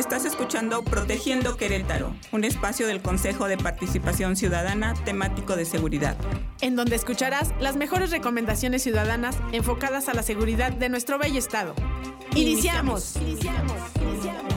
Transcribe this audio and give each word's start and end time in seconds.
Estás 0.00 0.24
escuchando 0.24 0.82
Protegiendo 0.82 1.58
Querétaro, 1.58 2.16
un 2.32 2.44
espacio 2.44 2.86
del 2.86 3.02
Consejo 3.02 3.48
de 3.48 3.58
Participación 3.58 4.34
Ciudadana 4.34 4.94
temático 5.04 5.56
de 5.56 5.66
seguridad. 5.66 6.16
En 6.62 6.74
donde 6.74 6.96
escucharás 6.96 7.52
las 7.60 7.76
mejores 7.76 8.10
recomendaciones 8.10 8.82
ciudadanas 8.82 9.36
enfocadas 9.52 10.08
a 10.08 10.14
la 10.14 10.22
seguridad 10.22 10.72
de 10.72 10.88
nuestro 10.88 11.18
bello 11.18 11.38
estado. 11.38 11.74
¡Iniciamos! 12.34 13.16
¡Iniciamos! 13.16 13.76
¡Iniciamos! 14.00 14.54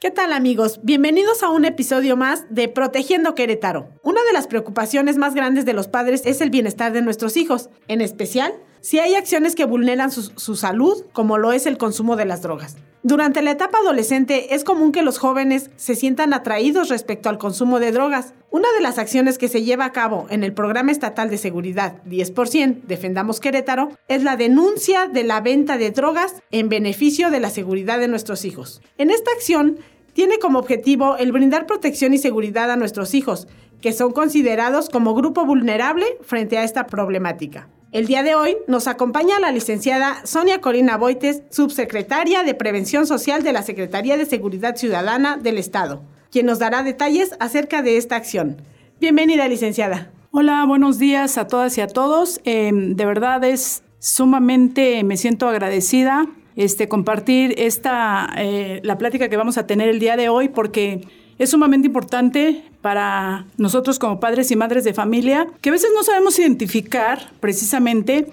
¿Qué 0.00 0.10
tal 0.10 0.32
amigos? 0.32 0.80
Bienvenidos 0.82 1.44
a 1.44 1.48
un 1.48 1.64
episodio 1.64 2.16
más 2.16 2.44
de 2.50 2.66
Protegiendo 2.66 3.36
Querétaro. 3.36 3.90
Una 4.02 4.24
de 4.24 4.32
las 4.32 4.48
preocupaciones 4.48 5.18
más 5.18 5.36
grandes 5.36 5.66
de 5.66 5.72
los 5.72 5.86
padres 5.86 6.22
es 6.24 6.40
el 6.40 6.50
bienestar 6.50 6.92
de 6.92 7.02
nuestros 7.02 7.36
hijos, 7.36 7.70
en 7.86 8.00
especial 8.00 8.52
si 8.80 8.98
hay 8.98 9.14
acciones 9.14 9.54
que 9.54 9.66
vulneran 9.66 10.10
su, 10.10 10.32
su 10.34 10.56
salud, 10.56 11.04
como 11.12 11.38
lo 11.38 11.52
es 11.52 11.66
el 11.66 11.78
consumo 11.78 12.16
de 12.16 12.24
las 12.24 12.42
drogas. 12.42 12.76
Durante 13.04 13.42
la 13.42 13.50
etapa 13.50 13.78
adolescente 13.78 14.54
es 14.54 14.62
común 14.62 14.92
que 14.92 15.02
los 15.02 15.18
jóvenes 15.18 15.70
se 15.74 15.96
sientan 15.96 16.32
atraídos 16.32 16.88
respecto 16.88 17.28
al 17.28 17.36
consumo 17.36 17.80
de 17.80 17.90
drogas. 17.90 18.32
Una 18.52 18.68
de 18.76 18.80
las 18.80 18.96
acciones 18.98 19.38
que 19.38 19.48
se 19.48 19.64
lleva 19.64 19.86
a 19.86 19.92
cabo 19.92 20.26
en 20.30 20.44
el 20.44 20.52
Programa 20.52 20.92
Estatal 20.92 21.28
de 21.28 21.36
Seguridad 21.36 21.96
10% 22.08 22.82
Defendamos 22.82 23.40
Querétaro 23.40 23.88
es 24.06 24.22
la 24.22 24.36
denuncia 24.36 25.08
de 25.08 25.24
la 25.24 25.40
venta 25.40 25.78
de 25.78 25.90
drogas 25.90 26.36
en 26.52 26.68
beneficio 26.68 27.30
de 27.30 27.40
la 27.40 27.50
seguridad 27.50 27.98
de 27.98 28.06
nuestros 28.06 28.44
hijos. 28.44 28.80
En 28.98 29.10
esta 29.10 29.32
acción 29.32 29.78
tiene 30.12 30.38
como 30.38 30.60
objetivo 30.60 31.16
el 31.16 31.32
brindar 31.32 31.66
protección 31.66 32.14
y 32.14 32.18
seguridad 32.18 32.70
a 32.70 32.76
nuestros 32.76 33.14
hijos, 33.14 33.48
que 33.80 33.92
son 33.92 34.12
considerados 34.12 34.88
como 34.88 35.16
grupo 35.16 35.44
vulnerable 35.44 36.06
frente 36.22 36.56
a 36.56 36.62
esta 36.62 36.86
problemática. 36.86 37.68
El 37.92 38.06
día 38.06 38.22
de 38.22 38.34
hoy 38.34 38.56
nos 38.68 38.86
acompaña 38.86 39.38
la 39.38 39.52
licenciada 39.52 40.24
Sonia 40.24 40.62
Corina 40.62 40.96
Boites, 40.96 41.42
subsecretaria 41.50 42.42
de 42.42 42.54
Prevención 42.54 43.06
Social 43.06 43.42
de 43.42 43.52
la 43.52 43.62
Secretaría 43.62 44.16
de 44.16 44.24
Seguridad 44.24 44.76
Ciudadana 44.76 45.36
del 45.36 45.58
Estado, 45.58 46.02
quien 46.30 46.46
nos 46.46 46.58
dará 46.58 46.82
detalles 46.82 47.36
acerca 47.38 47.82
de 47.82 47.98
esta 47.98 48.16
acción. 48.16 48.62
Bienvenida, 48.98 49.46
licenciada. 49.46 50.10
Hola, 50.30 50.64
buenos 50.66 50.98
días 50.98 51.36
a 51.36 51.46
todas 51.46 51.76
y 51.76 51.82
a 51.82 51.86
todos. 51.86 52.40
Eh, 52.44 52.70
de 52.72 53.04
verdad 53.04 53.44
es 53.44 53.82
sumamente, 53.98 55.04
me 55.04 55.18
siento 55.18 55.46
agradecida 55.46 56.26
este, 56.56 56.88
compartir 56.88 57.54
esta, 57.58 58.26
eh, 58.38 58.80
la 58.84 58.96
plática 58.96 59.28
que 59.28 59.36
vamos 59.36 59.58
a 59.58 59.66
tener 59.66 59.90
el 59.90 59.98
día 60.00 60.16
de 60.16 60.30
hoy 60.30 60.48
porque 60.48 61.06
es 61.38 61.50
sumamente 61.50 61.86
importante 61.86 62.64
para 62.80 63.46
nosotros 63.56 63.98
como 63.98 64.20
padres 64.20 64.50
y 64.50 64.56
madres 64.56 64.84
de 64.84 64.94
familia, 64.94 65.48
que 65.60 65.70
a 65.70 65.72
veces 65.72 65.90
no 65.94 66.02
sabemos 66.02 66.38
identificar 66.38 67.32
precisamente 67.40 68.28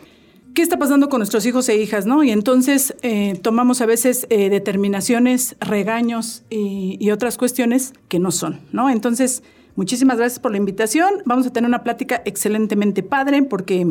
qué 0.53 0.61
está 0.61 0.77
pasando 0.77 1.09
con 1.09 1.19
nuestros 1.19 1.45
hijos 1.45 1.69
e 1.69 1.77
hijas, 1.77 2.05
¿no? 2.05 2.23
Y 2.23 2.31
entonces 2.31 2.95
eh, 3.01 3.39
tomamos 3.41 3.81
a 3.81 3.85
veces 3.85 4.27
eh, 4.29 4.49
determinaciones, 4.49 5.55
regaños 5.59 6.43
y, 6.49 6.97
y, 6.99 7.11
otras 7.11 7.37
cuestiones 7.37 7.93
que 8.07 8.19
no 8.19 8.31
son, 8.31 8.59
¿no? 8.71 8.89
Entonces, 8.89 9.43
muchísimas 9.75 10.17
gracias 10.17 10.39
por 10.39 10.51
la 10.51 10.57
invitación. 10.57 11.09
Vamos 11.25 11.47
a 11.47 11.53
tener 11.53 11.67
una 11.67 11.83
plática 11.83 12.21
excelentemente 12.25 13.03
padre 13.03 13.43
porque 13.43 13.85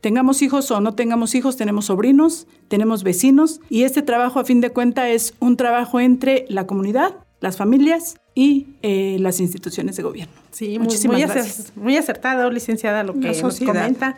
tengamos 0.00 0.42
hijos 0.42 0.70
o 0.70 0.80
no 0.80 0.94
tengamos 0.94 1.34
hijos, 1.34 1.56
tenemos 1.56 1.86
sobrinos, 1.86 2.46
tenemos 2.68 3.02
vecinos 3.02 3.60
y 3.68 3.82
este 3.82 4.02
trabajo 4.02 4.40
a 4.40 4.44
fin 4.44 4.60
de 4.60 4.70
cuenta 4.70 5.10
es 5.10 5.34
un 5.40 5.56
trabajo 5.56 6.00
entre 6.00 6.46
la 6.48 6.66
comunidad, 6.66 7.14
las 7.40 7.56
familias 7.56 8.16
y 8.38 8.68
eh, 8.82 9.16
las 9.18 9.40
instituciones 9.40 9.96
de 9.96 10.04
gobierno. 10.04 10.32
Sí, 10.52 10.78
muchísimas 10.78 11.16
muy, 11.16 11.26
gracias. 11.26 11.72
muy 11.74 11.96
acertado, 11.96 12.48
licenciada, 12.52 13.02
lo 13.02 13.14
que 13.18 13.32
nos 13.42 13.58
comenta. 13.58 14.16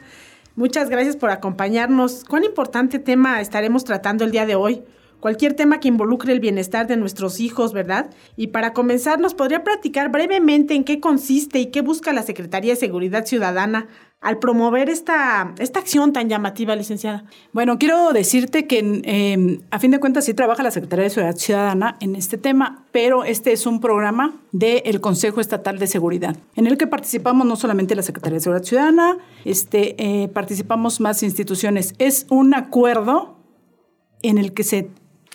Muchas 0.56 0.90
gracias 0.90 1.16
por 1.16 1.30
acompañarnos. 1.30 2.24
¿Cuán 2.24 2.44
importante 2.44 2.98
tema 2.98 3.40
estaremos 3.40 3.82
tratando 3.84 4.26
el 4.26 4.30
día 4.30 4.44
de 4.44 4.56
hoy? 4.56 4.82
Cualquier 5.20 5.54
tema 5.54 5.80
que 5.80 5.88
involucre 5.88 6.34
el 6.34 6.40
bienestar 6.40 6.86
de 6.86 6.98
nuestros 6.98 7.40
hijos, 7.40 7.72
¿verdad? 7.72 8.10
Y 8.36 8.48
para 8.48 8.74
comenzar, 8.74 9.20
¿nos 9.20 9.32
podría 9.32 9.64
platicar 9.64 10.10
brevemente 10.10 10.74
en 10.74 10.84
qué 10.84 11.00
consiste 11.00 11.58
y 11.58 11.70
qué 11.70 11.80
busca 11.80 12.12
la 12.12 12.22
Secretaría 12.22 12.74
de 12.74 12.80
Seguridad 12.80 13.24
Ciudadana 13.24 13.88
al 14.20 14.38
promover 14.38 14.90
esta, 14.90 15.54
esta 15.58 15.78
acción 15.78 16.12
tan 16.12 16.28
llamativa, 16.28 16.76
licenciada? 16.76 17.24
Bueno, 17.52 17.78
quiero 17.78 18.12
decirte 18.12 18.66
que 18.66 19.00
eh, 19.04 19.60
a 19.70 19.78
fin 19.78 19.90
de 19.90 19.98
cuentas 19.98 20.26
sí 20.26 20.34
trabaja 20.34 20.62
la 20.62 20.70
Secretaría 20.70 21.04
de 21.04 21.10
Seguridad 21.10 21.36
Ciudadana 21.36 21.96
en 22.00 22.14
este 22.16 22.36
tema, 22.36 22.84
pero 22.92 23.24
este 23.24 23.52
es 23.52 23.66
un 23.66 23.80
programa 23.80 24.34
del 24.52 25.00
Consejo 25.00 25.40
Estatal 25.40 25.78
de 25.78 25.86
Seguridad, 25.86 26.36
en 26.54 26.66
el 26.66 26.76
que 26.76 26.86
participamos 26.86 27.46
no 27.46 27.56
solamente 27.56 27.94
la 27.94 28.02
Secretaría 28.02 28.36
de 28.36 28.40
Seguridad 28.40 28.64
Ciudadana, 28.64 29.18
este, 29.46 29.96
eh, 29.98 30.28
participamos 30.28 31.00
más 31.00 31.22
instituciones. 31.22 31.94
Es 31.98 32.26
un 32.28 32.54
acuerdo 32.54 33.38
en 34.22 34.36
el 34.36 34.52
que 34.52 34.64
se 34.64 34.90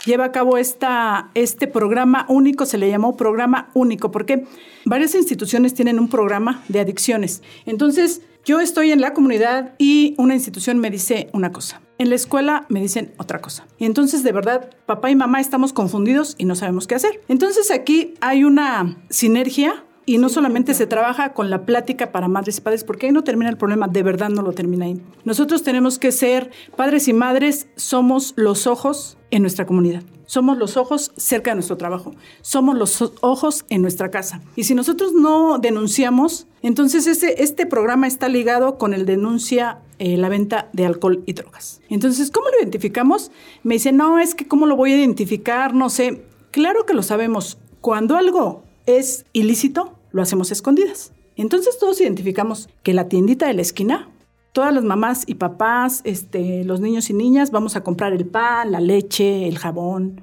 lleva 0.05 0.25
a 0.25 0.31
cabo 0.31 0.57
esta, 0.57 1.31
este 1.33 1.67
programa 1.67 2.25
único, 2.29 2.67
se 2.67 2.77
le 2.77 2.89
llamó 2.89 3.17
programa 3.17 3.69
único, 3.73 4.11
porque 4.11 4.45
varias 4.85 5.15
instituciones 5.15 5.73
tienen 5.73 5.97
un 5.97 6.07
programa 6.07 6.63
de 6.67 6.81
adicciones. 6.81 7.41
Entonces, 7.65 8.21
yo 8.45 8.59
estoy 8.59 8.91
en 8.91 9.01
la 9.01 9.13
comunidad 9.13 9.73
y 9.79 10.13
una 10.17 10.35
institución 10.35 10.77
me 10.77 10.91
dice 10.91 11.29
una 11.33 11.51
cosa. 11.51 11.81
En 11.97 12.09
la 12.09 12.15
escuela 12.15 12.65
me 12.69 12.79
dicen 12.79 13.13
otra 13.17 13.41
cosa. 13.41 13.65
Y 13.79 13.85
entonces, 13.85 14.23
de 14.23 14.31
verdad, 14.31 14.69
papá 14.85 15.09
y 15.09 15.15
mamá 15.15 15.41
estamos 15.41 15.73
confundidos 15.73 16.35
y 16.37 16.45
no 16.45 16.55
sabemos 16.55 16.85
qué 16.85 16.95
hacer. 16.95 17.21
Entonces, 17.27 17.71
aquí 17.71 18.13
hay 18.21 18.43
una 18.43 18.97
sinergia 19.09 19.83
y 20.05 20.17
no 20.17 20.29
solamente 20.29 20.73
se 20.73 20.87
trabaja 20.87 21.33
con 21.33 21.49
la 21.49 21.65
plática 21.65 22.11
para 22.11 22.27
madres 22.27 22.57
y 22.57 22.61
padres, 22.61 22.83
porque 22.83 23.07
ahí 23.07 23.11
no 23.11 23.23
termina 23.23 23.49
el 23.49 23.57
problema, 23.57 23.87
de 23.87 24.03
verdad 24.03 24.29
no 24.29 24.41
lo 24.41 24.53
termina 24.53 24.85
ahí. 24.85 25.01
Nosotros 25.23 25.63
tenemos 25.63 25.97
que 25.97 26.11
ser 26.11 26.51
padres 26.75 27.07
y 27.07 27.13
madres, 27.13 27.67
somos 27.75 28.33
los 28.35 28.67
ojos 28.67 29.17
en 29.31 29.41
nuestra 29.41 29.65
comunidad. 29.65 30.03
Somos 30.27 30.57
los 30.57 30.75
ojos 30.75 31.11
cerca 31.17 31.51
de 31.51 31.55
nuestro 31.55 31.77
trabajo. 31.77 32.15
Somos 32.41 32.75
los 32.75 33.13
ojos 33.21 33.65
en 33.69 33.81
nuestra 33.81 34.09
casa. 34.09 34.41
Y 34.55 34.63
si 34.63 34.73
nosotros 34.73 35.13
no 35.13 35.59
denunciamos, 35.59 36.47
entonces 36.61 37.05
este, 37.05 37.43
este 37.43 37.65
programa 37.65 38.07
está 38.07 38.27
ligado 38.27 38.77
con 38.77 38.93
el 38.93 39.05
denuncia 39.05 39.79
eh, 39.99 40.17
la 40.17 40.29
venta 40.29 40.69
de 40.73 40.85
alcohol 40.85 41.23
y 41.25 41.33
drogas. 41.33 41.81
Entonces, 41.89 42.31
¿cómo 42.31 42.47
lo 42.49 42.59
identificamos? 42.59 43.31
Me 43.63 43.75
dicen, 43.75 43.97
no, 43.97 44.19
es 44.19 44.35
que 44.35 44.47
¿cómo 44.47 44.65
lo 44.65 44.75
voy 44.75 44.93
a 44.93 44.97
identificar? 44.97 45.73
No 45.73 45.89
sé. 45.89 46.25
Claro 46.51 46.85
que 46.85 46.93
lo 46.93 47.03
sabemos. 47.03 47.59
Cuando 47.81 48.17
algo 48.17 48.63
es 48.85 49.25
ilícito, 49.31 49.94
lo 50.15 50.21
hacemos 50.21 50.49
escondidas. 50.49 51.11
Entonces 51.35 51.77
todos 51.77 51.99
identificamos 51.99 52.69
que 52.83 52.93
la 52.93 53.09
tiendita 53.09 53.47
de 53.47 53.53
la 53.53 53.61
esquina, 53.61 54.09
todas 54.53 54.73
las 54.73 54.85
mamás 54.85 55.25
y 55.27 55.35
papás, 55.35 55.99
este, 56.05 56.63
los 56.63 56.79
niños 56.79 57.09
y 57.09 57.13
niñas, 57.13 57.51
vamos 57.51 57.75
a 57.75 57.83
comprar 57.83 58.13
el 58.13 58.25
pan, 58.25 58.71
la 58.71 58.79
leche, 58.79 59.45
el 59.45 59.57
jabón, 59.57 60.21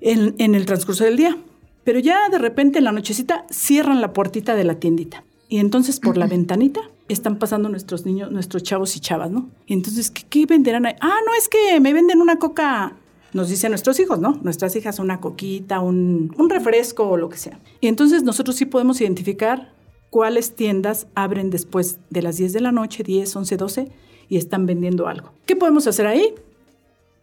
en, 0.00 0.34
en 0.38 0.56
el 0.56 0.66
transcurso 0.66 1.04
del 1.04 1.16
día. 1.16 1.36
Pero 1.84 2.00
ya 2.00 2.28
de 2.30 2.38
repente 2.38 2.78
en 2.78 2.84
la 2.84 2.90
nochecita 2.90 3.46
cierran 3.48 4.00
la 4.00 4.12
puertita 4.12 4.56
de 4.56 4.64
la 4.64 4.74
tiendita. 4.74 5.22
Y 5.48 5.58
entonces 5.58 6.00
por 6.00 6.16
la 6.16 6.26
ventanita 6.28 6.80
están 7.06 7.38
pasando 7.38 7.68
nuestros 7.68 8.04
niños, 8.04 8.32
nuestros 8.32 8.64
chavos 8.64 8.96
y 8.96 9.00
chavas, 9.00 9.30
¿no? 9.30 9.50
Entonces, 9.68 10.10
¿qué, 10.10 10.24
qué 10.28 10.46
venderán 10.46 10.84
ahí? 10.84 10.94
Ah, 11.00 11.18
no, 11.24 11.32
es 11.38 11.48
que 11.48 11.78
me 11.78 11.92
venden 11.92 12.20
una 12.20 12.40
coca 12.40 12.96
nos 13.32 13.48
dicen 13.48 13.70
nuestros 13.70 13.98
hijos, 14.00 14.20
¿no? 14.20 14.38
Nuestras 14.42 14.76
hijas 14.76 14.98
una 14.98 15.20
coquita, 15.20 15.80
un, 15.80 16.34
un, 16.36 16.50
refresco 16.50 17.08
o 17.08 17.16
lo 17.16 17.28
que 17.28 17.38
sea. 17.38 17.58
Y 17.80 17.88
entonces 17.88 18.22
nosotros 18.22 18.56
sí 18.56 18.66
podemos 18.66 19.00
identificar 19.00 19.72
cuáles 20.10 20.54
tiendas 20.54 21.06
abren 21.14 21.50
después 21.50 21.98
de 22.10 22.22
las 22.22 22.36
10 22.36 22.52
de 22.52 22.60
la 22.60 22.72
noche, 22.72 23.02
10, 23.02 23.34
11, 23.34 23.56
12, 23.56 23.88
y 24.28 24.36
están 24.36 24.66
vendiendo 24.66 25.08
algo. 25.08 25.32
¿Qué 25.46 25.56
podemos 25.56 25.86
hacer 25.86 26.06
ahí? 26.06 26.34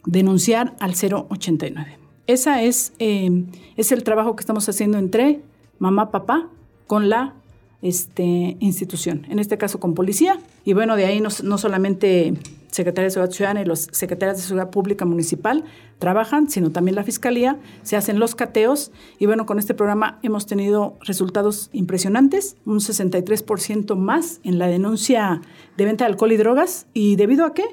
Denunciar 0.06 0.76
al 0.80 0.94
089. 0.96 1.98
Esa 2.26 2.62
es, 2.64 2.94
eh, 3.00 3.46
es 3.78 3.92
el 3.92 4.04
trabajo 4.04 4.36
que 4.36 4.42
estamos 4.42 4.68
haciendo 4.70 4.98
entre 4.98 5.42
mamá, 5.78 6.12
papá, 6.12 6.50
con 6.88 7.10
la 7.10 7.36
este, 7.82 8.58
institución, 8.60 9.26
en 9.30 9.40
este 9.40 9.58
caso 9.58 9.80
con 9.80 9.94
policía. 9.94 10.40
Y 10.66 10.74
bueno, 10.74 10.96
de 10.96 11.06
ahí 11.06 11.22
no, 11.22 11.30
no 11.44 11.58
solamente 11.58 12.34
Secretaría 12.72 13.06
de 13.06 13.12
Seguridad 13.12 13.34
Ciudadana 13.34 13.62
y 13.62 13.66
los 13.66 13.88
secretarios 13.92 14.38
de 14.38 14.44
Seguridad 14.44 14.70
Pública 14.70 15.06
Municipal 15.06 15.64
trabajan, 15.98 16.50
sino 16.50 16.72
también 16.72 16.96
la 16.96 17.04
Fiscalía, 17.04 17.58
se 17.82 17.98
hacen 17.98 18.20
los 18.20 18.36
cateos 18.36 18.92
y 19.18 19.26
bueno, 19.26 19.46
con 19.46 19.60
este 19.60 19.74
programa 19.74 20.20
hemos 20.24 20.46
tenido 20.46 20.98
resultados 21.02 21.70
impresionantes, 21.74 22.56
un 22.66 22.80
63% 22.80 23.96
más 23.96 24.40
en 24.44 24.60
la 24.60 24.68
denuncia 24.68 25.42
de 25.78 25.86
venta 25.86 26.06
de 26.06 26.12
alcohol 26.12 26.32
y 26.32 26.38
drogas 26.38 26.88
y 26.94 27.16
debido 27.16 27.46
a 27.46 27.54
qué? 27.54 27.66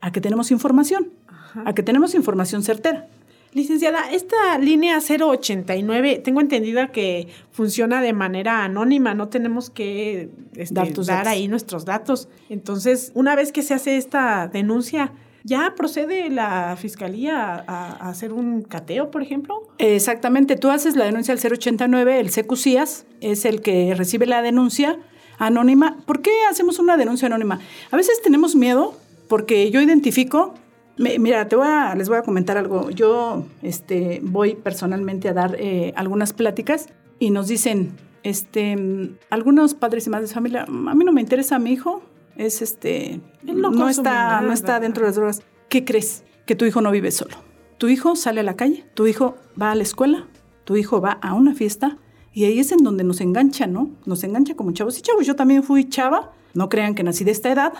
A 0.00 0.12
que 0.12 0.20
tenemos 0.20 0.50
información, 0.50 1.12
Ajá. 1.26 1.62
a 1.66 1.74
que 1.74 1.82
tenemos 1.82 2.14
información 2.14 2.62
certera. 2.62 3.08
Licenciada, 3.54 4.10
esta 4.10 4.58
línea 4.58 4.98
089, 4.98 6.20
tengo 6.24 6.40
entendida 6.40 6.88
que 6.88 7.28
funciona 7.52 8.02
de 8.02 8.12
manera 8.12 8.64
anónima, 8.64 9.14
no 9.14 9.28
tenemos 9.28 9.70
que 9.70 10.28
este, 10.56 10.74
dar, 10.74 10.92
dar 10.92 11.28
ahí 11.28 11.46
nuestros 11.46 11.84
datos. 11.84 12.28
Entonces, 12.48 13.12
una 13.14 13.36
vez 13.36 13.52
que 13.52 13.62
se 13.62 13.74
hace 13.74 13.96
esta 13.96 14.48
denuncia, 14.48 15.12
¿Ya 15.46 15.74
procede 15.76 16.30
la 16.30 16.74
fiscalía 16.80 17.36
a, 17.36 17.62
a, 17.66 18.08
hacer 18.08 18.32
un 18.32 18.62
cateo, 18.62 19.10
por 19.10 19.20
ejemplo? 19.20 19.68
Exactamente, 19.76 20.56
tú 20.56 20.70
haces 20.70 20.96
la 20.96 21.04
denuncia 21.04 21.34
al 21.34 21.38
089, 21.38 22.18
el 22.18 22.30
CQCIAS 22.30 23.04
es 23.20 23.44
el 23.44 23.60
que 23.60 23.94
recibe 23.94 24.24
la 24.24 24.40
denuncia 24.40 24.98
anónima. 25.36 25.98
¿Por 26.06 26.22
qué 26.22 26.30
hacemos 26.50 26.78
una 26.78 26.96
denuncia 26.96 27.26
anónima? 27.26 27.60
A 27.90 27.96
veces 27.98 28.22
tenemos 28.22 28.54
miedo 28.54 28.94
porque 29.28 29.70
yo 29.70 29.82
identifico 29.82 30.54
mira, 30.96 31.48
te 31.48 31.56
voy 31.56 31.66
a, 31.66 31.94
les 31.94 32.08
voy 32.08 32.18
a 32.18 32.22
comentar 32.22 32.56
algo. 32.56 32.90
Yo 32.90 33.44
este, 33.62 34.20
voy 34.22 34.54
personalmente 34.54 35.28
a 35.28 35.32
dar 35.32 35.56
eh, 35.58 35.92
algunas 35.96 36.32
pláticas 36.32 36.88
y 37.18 37.30
nos 37.30 37.48
dicen, 37.48 37.92
este, 38.22 39.10
algunos 39.30 39.74
padres 39.74 40.06
y 40.06 40.10
madres 40.10 40.30
de 40.30 40.34
familia, 40.34 40.62
a 40.62 40.94
mí 40.94 41.04
no 41.04 41.12
me 41.12 41.20
interesa 41.20 41.56
a 41.56 41.58
mi 41.58 41.72
hijo, 41.72 42.02
es 42.36 42.62
este, 42.62 43.20
no, 43.42 43.88
está, 43.88 44.40
no 44.40 44.52
está 44.52 44.80
dentro 44.80 45.02
de 45.02 45.08
las 45.08 45.16
drogas. 45.16 45.42
¿Qué 45.68 45.84
crees? 45.84 46.24
Que 46.46 46.54
tu 46.54 46.64
hijo 46.64 46.80
no 46.80 46.90
vive 46.90 47.10
solo. 47.10 47.36
Tu 47.78 47.88
hijo 47.88 48.16
sale 48.16 48.40
a 48.40 48.44
la 48.44 48.54
calle, 48.54 48.84
tu 48.94 49.06
hijo 49.06 49.36
va 49.60 49.72
a 49.72 49.74
la 49.74 49.82
escuela, 49.82 50.26
tu 50.64 50.76
hijo 50.76 51.00
va 51.00 51.12
a 51.12 51.34
una 51.34 51.54
fiesta 51.54 51.98
y 52.32 52.44
ahí 52.44 52.58
es 52.58 52.72
en 52.72 52.78
donde 52.78 53.04
nos 53.04 53.20
engancha, 53.20 53.66
¿no? 53.66 53.90
Nos 54.06 54.24
engancha 54.24 54.54
como 54.56 54.72
chavos 54.72 54.98
y 54.98 55.02
chavos. 55.02 55.26
Yo 55.26 55.36
también 55.36 55.62
fui 55.62 55.88
chava, 55.88 56.32
no 56.54 56.68
crean 56.68 56.94
que 56.94 57.02
nací 57.02 57.24
de 57.24 57.32
esta 57.32 57.50
edad. 57.50 57.72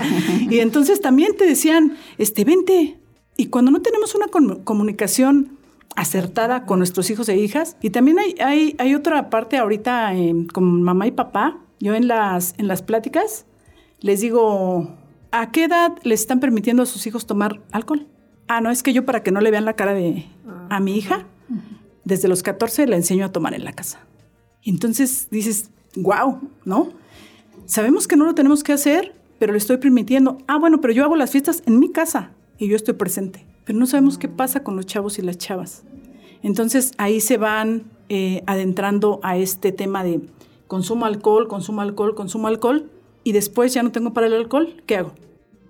y 0.50 0.60
entonces 0.60 1.00
también 1.00 1.36
te 1.36 1.46
decían, 1.46 1.96
este, 2.18 2.44
vente. 2.44 2.98
Y 3.36 3.46
cuando 3.46 3.70
no 3.70 3.82
tenemos 3.82 4.14
una 4.14 4.28
comunicación 4.28 5.58
acertada 5.96 6.64
con 6.64 6.78
nuestros 6.78 7.10
hijos 7.10 7.28
e 7.28 7.36
hijas, 7.36 7.76
y 7.82 7.90
también 7.90 8.18
hay, 8.18 8.74
hay, 8.78 8.94
otra 8.94 9.30
parte 9.30 9.58
ahorita 9.58 10.14
eh, 10.14 10.46
con 10.52 10.82
mamá 10.82 11.06
y 11.06 11.12
papá, 11.12 11.58
yo 11.80 11.94
en 11.94 12.08
las, 12.08 12.54
en 12.58 12.68
las 12.68 12.82
pláticas 12.82 13.46
les 14.00 14.20
digo, 14.20 14.94
¿a 15.30 15.50
qué 15.50 15.64
edad 15.64 15.92
les 16.02 16.20
están 16.20 16.40
permitiendo 16.40 16.82
a 16.82 16.86
sus 16.86 17.06
hijos 17.06 17.26
tomar 17.26 17.60
alcohol? 17.72 18.06
Ah, 18.48 18.60
no, 18.60 18.70
es 18.70 18.82
que 18.82 18.92
yo 18.92 19.04
para 19.04 19.22
que 19.22 19.32
no 19.32 19.40
le 19.40 19.50
vean 19.50 19.64
la 19.64 19.74
cara 19.74 19.94
de, 19.94 20.26
a 20.68 20.80
mi 20.80 20.96
hija, 20.96 21.26
desde 22.04 22.28
los 22.28 22.42
14 22.42 22.86
la 22.86 22.96
enseño 22.96 23.24
a 23.24 23.32
tomar 23.32 23.54
en 23.54 23.64
la 23.64 23.72
casa. 23.72 24.00
Entonces 24.64 25.28
dices, 25.30 25.70
wow, 25.96 26.40
¿no? 26.64 26.92
Sabemos 27.66 28.08
que 28.08 28.16
no 28.16 28.24
lo 28.24 28.34
tenemos 28.34 28.62
que 28.62 28.72
hacer, 28.72 29.14
pero 29.38 29.52
le 29.52 29.58
estoy 29.58 29.78
permitiendo. 29.78 30.38
Ah, 30.46 30.58
bueno, 30.58 30.80
pero 30.80 30.92
yo 30.92 31.04
hago 31.04 31.16
las 31.16 31.30
fiestas 31.30 31.62
en 31.66 31.78
mi 31.78 31.90
casa 31.90 32.32
y 32.58 32.68
yo 32.68 32.76
estoy 32.76 32.94
presente. 32.94 33.46
Pero 33.64 33.78
no 33.78 33.86
sabemos 33.86 34.18
qué 34.18 34.28
pasa 34.28 34.62
con 34.62 34.76
los 34.76 34.86
chavos 34.86 35.18
y 35.18 35.22
las 35.22 35.38
chavas. 35.38 35.84
Entonces 36.42 36.92
ahí 36.98 37.20
se 37.20 37.36
van 37.38 37.84
eh, 38.08 38.42
adentrando 38.46 39.20
a 39.22 39.36
este 39.36 39.72
tema 39.72 40.04
de 40.04 40.20
consumo 40.66 41.06
alcohol, 41.06 41.48
consumo 41.48 41.80
alcohol, 41.80 42.14
consumo 42.14 42.48
alcohol, 42.48 42.90
y 43.24 43.32
después 43.32 43.72
ya 43.74 43.82
no 43.82 43.92
tengo 43.92 44.12
para 44.12 44.26
el 44.26 44.34
alcohol, 44.34 44.82
¿qué 44.86 44.96
hago? 44.96 45.12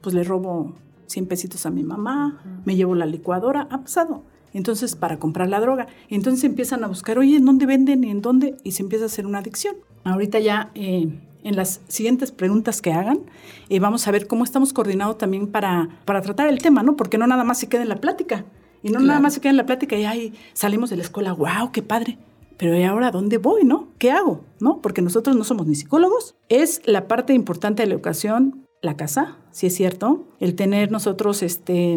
Pues 0.01 0.15
le 0.15 0.25
robo 0.25 0.75
100 1.07 1.27
pesitos 1.27 1.67
a 1.67 1.71
mi 1.71 1.83
mamá, 1.83 2.43
me 2.65 2.77
llevo 2.77 2.95
la 2.95 3.07
licuadora, 3.07 3.69
ha 3.71 3.83
pasado. 3.83 4.23
Entonces, 4.55 4.97
para 4.97 5.19
comprar 5.19 5.49
la 5.49 5.61
droga. 5.61 5.87
Entonces 6.09 6.45
empiezan 6.45 6.85
a 6.85 6.87
buscar, 6.87 7.19
oye, 7.19 7.37
¿en 7.37 7.45
dónde 7.45 7.67
venden 7.67 8.05
y 8.05 8.11
en 8.11 8.21
dónde? 8.21 8.57
Y 8.65 8.73
se 8.73 8.83
empieza 8.83 9.05
a 9.05 9.07
hacer 9.07 9.27
una 9.27 9.39
adicción. 9.39 9.77
Ahorita 10.05 10.41
ya 10.41 10.71
eh, 10.75 11.09
en 11.45 11.57
las 11.57 11.81
siguientes 11.89 12.33
preguntas 12.33 12.81
que 12.81 12.93
hagan, 12.93 13.21
eh, 13.69 13.81
vamos 13.81 14.07
a 14.07 14.11
ver 14.11 14.27
cómo 14.27 14.45
estamos 14.45 14.73
coordinados 14.73 15.19
también 15.19 15.49
para, 15.49 15.89
para 16.05 16.23
tratar 16.23 16.49
el 16.49 16.61
tema, 16.61 16.83
¿no? 16.83 16.97
Porque 16.97 17.19
no 17.19 17.27
nada 17.27 17.45
más 17.45 17.59
se 17.59 17.69
queda 17.69 17.83
en 17.83 17.89
la 17.89 18.01
plática. 18.01 18.45
Y 18.83 18.91
no 18.91 18.99
nada 18.99 19.21
más 19.21 19.35
se 19.35 19.41
queda 19.41 19.51
en 19.51 19.57
la 19.57 19.67
plática 19.67 19.97
y 19.97 20.05
ahí 20.05 20.35
salimos 20.55 20.91
de 20.91 20.97
la 20.97 21.03
escuela, 21.03 21.33
wow, 21.33 21.71
qué 21.73 21.83
padre. 21.83 22.19
Pero 22.57 22.77
¿y 22.77 22.83
ahora 22.83 23.11
dónde 23.11 23.39
voy, 23.39 23.65
no? 23.65 23.89
¿Qué 23.99 24.11
hago? 24.11 24.45
¿No? 24.61 24.81
Porque 24.81 25.03
nosotros 25.03 25.37
no 25.37 25.45
somos 25.45 25.67
ni 25.67 25.75
psicólogos. 25.75 26.35
Es 26.49 26.83
la 26.85 27.07
parte 27.07 27.33
importante 27.33 27.83
de 27.83 27.89
la 27.89 27.95
educación, 27.95 28.67
la 28.81 28.97
casa, 28.97 29.37
si 29.53 29.69
es 29.69 29.75
cierto, 29.75 30.27
el 30.41 30.57
tener 30.57 30.91
nosotros, 30.91 31.43
este, 31.43 31.97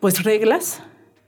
pues 0.00 0.22
reglas 0.22 0.82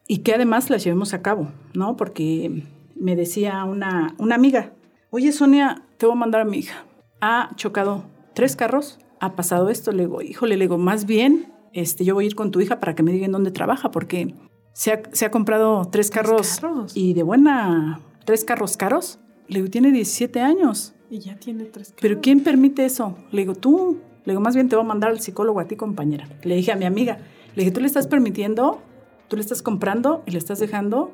y 0.06 0.18
que 0.18 0.34
además 0.34 0.70
las 0.70 0.84
llevemos 0.84 1.14
a 1.14 1.22
cabo, 1.22 1.52
¿no? 1.74 1.96
Porque 1.96 2.64
me 2.94 3.16
decía 3.16 3.64
una, 3.64 4.14
una 4.18 4.34
amiga, 4.34 4.72
oye 5.10 5.32
Sonia, 5.32 5.82
te 5.96 6.06
voy 6.06 6.14
a 6.14 6.18
mandar 6.18 6.42
a 6.42 6.44
mi 6.44 6.58
hija. 6.58 6.84
Ha 7.24 7.50
chocado 7.56 8.04
tres 8.34 8.56
carros, 8.56 8.98
ha 9.20 9.34
pasado 9.34 9.70
esto. 9.70 9.92
Le 9.92 10.04
digo, 10.04 10.20
híjole, 10.20 10.56
le 10.56 10.64
digo, 10.64 10.76
más 10.78 11.06
bien, 11.06 11.52
este, 11.72 12.04
yo 12.04 12.14
voy 12.14 12.24
a 12.24 12.26
ir 12.26 12.34
con 12.34 12.50
tu 12.50 12.60
hija 12.60 12.80
para 12.80 12.94
que 12.94 13.02
me 13.02 13.12
digan 13.12 13.32
dónde 13.32 13.50
trabaja, 13.50 13.90
porque 13.90 14.34
se 14.72 14.92
ha, 14.92 15.02
se 15.12 15.24
ha 15.24 15.30
comprado 15.30 15.88
tres 15.90 16.10
carros, 16.10 16.60
y 16.94 17.14
de 17.14 17.22
buena, 17.22 18.00
tres 18.24 18.44
carros 18.44 18.76
caros. 18.76 19.20
Le 19.48 19.60
digo, 19.60 19.70
tiene 19.70 19.90
17 19.90 20.40
años. 20.40 20.94
Y 21.10 21.20
ya 21.20 21.36
tiene 21.36 21.64
tres 21.64 21.88
carros. 21.88 22.00
¿Pero 22.02 22.20
quién 22.20 22.42
permite 22.42 22.84
eso? 22.84 23.16
Le 23.30 23.42
digo, 23.42 23.54
tú. 23.54 24.00
Le 24.24 24.32
digo, 24.32 24.40
más 24.40 24.54
bien 24.54 24.68
te 24.68 24.76
voy 24.76 24.84
a 24.84 24.88
mandar 24.88 25.10
al 25.10 25.20
psicólogo 25.20 25.60
a 25.60 25.66
ti, 25.66 25.76
compañera. 25.76 26.28
Le 26.42 26.56
dije 26.56 26.72
a 26.72 26.76
mi 26.76 26.84
amiga, 26.86 27.18
le 27.54 27.62
dije, 27.62 27.70
tú 27.70 27.80
le 27.80 27.86
estás 27.86 28.06
permitiendo 28.06 28.80
tú 29.28 29.36
le 29.36 29.42
estás 29.42 29.62
comprando 29.62 30.22
y 30.26 30.32
le 30.32 30.38
estás 30.38 30.58
dejando 30.58 31.12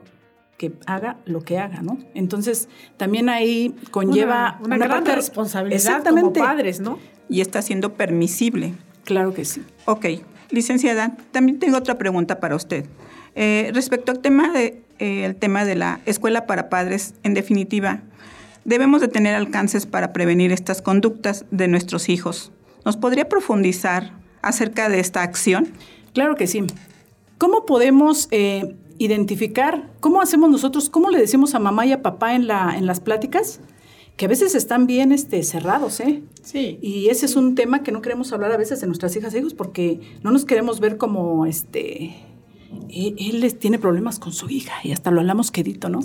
que 0.61 0.73
haga 0.85 1.17
lo 1.25 1.41
que 1.41 1.59
haga, 1.59 1.81
¿no? 1.81 1.97
Entonces, 2.13 2.69
también 2.99 3.31
ahí 3.31 3.75
conlleva 3.91 4.61
una, 4.63 4.77
gran 4.77 5.07
responsabilidad 5.07 6.05
como 6.05 6.35
padres, 6.35 6.81
¿no? 6.81 6.99
Y 7.31 7.41
está 7.41 7.63
siendo 7.63 7.95
permisible. 7.95 8.75
Claro 9.05 9.33
que 9.33 9.47
sí. 9.47 9.63
Ok. 9.87 10.05
Licenciada, 10.51 11.17
también 11.31 11.61
tengo 11.61 11.79
otra 11.79 11.97
pregunta 11.97 12.41
para 12.41 12.57
usted. 12.57 12.85
Eh, 13.37 13.71
respecto 13.73 14.13
al 14.13 14.19
tema 14.19 14.53
de, 14.53 14.83
eh, 14.99 15.25
el 15.25 15.35
tema 15.35 15.65
de 15.65 15.77
la 15.77 16.01
escuela 16.05 16.45
para 16.45 16.69
padres, 16.69 17.15
en 17.23 17.33
definitiva, 17.33 18.03
debemos 18.67 19.01
de 19.01 19.09
tener 19.09 19.35
alcances 19.35 19.87
para 19.87 20.13
prevenir 20.13 20.53
estas 20.53 20.83
conductas 20.83 21.47
de 21.51 21.69
nuestros 21.69 22.11
hijos. 22.11 22.53
¿Nos 22.85 22.99
podría 22.99 23.31
profundizar 23.31 24.13
acerca 24.43 24.91
de 24.91 25.01
esta 25.01 25.23
acción? 25.23 25.73
Claro 26.13 26.35
que 26.35 26.47
sí. 26.47 26.67
¿Cómo 27.39 27.65
podemos 27.65 28.29
eh, 28.31 28.77
identificar, 29.01 29.91
cómo 30.01 30.21
hacemos 30.21 30.51
nosotros, 30.51 30.91
cómo 30.91 31.09
le 31.09 31.19
decimos 31.19 31.55
a 31.55 31.59
mamá 31.59 31.87
y 31.87 31.93
a 31.93 32.03
papá 32.03 32.35
en, 32.35 32.47
la, 32.47 32.77
en 32.77 32.85
las 32.85 33.01
pláticas? 33.01 33.61
Que 34.19 34.27
a 34.27 34.29
veces 34.29 34.55
están 34.55 34.87
bien 34.87 35.11
este, 35.11 35.43
cerrados, 35.43 36.01
¿eh? 36.01 36.23
Sí. 36.43 36.79
Y 36.83 37.09
ese 37.09 37.25
es 37.25 37.35
un 37.35 37.55
tema 37.55 37.83
que 37.83 37.93
no 37.93 38.03
queremos 38.03 38.31
hablar 38.35 38.53
a 38.53 38.59
veces 38.59 38.79
de 38.83 38.87
nuestras 38.87 39.17
hijas 39.17 39.33
e 39.33 39.39
hijos 39.39 39.55
porque 39.55 40.01
no 40.23 40.31
nos 40.31 40.45
queremos 40.45 40.81
ver 40.81 40.99
como, 40.99 41.47
este, 41.47 42.15
e, 42.91 43.15
él, 43.17 43.41
les 43.41 43.59
tiene 43.59 43.79
problemas 43.79 44.19
con 44.19 44.35
su 44.35 44.51
hija 44.51 44.75
y 44.85 44.93
hasta 44.93 45.11
lo 45.11 45.21
hablamos 45.21 45.51
quedito, 45.51 45.89
¿no? 45.89 46.01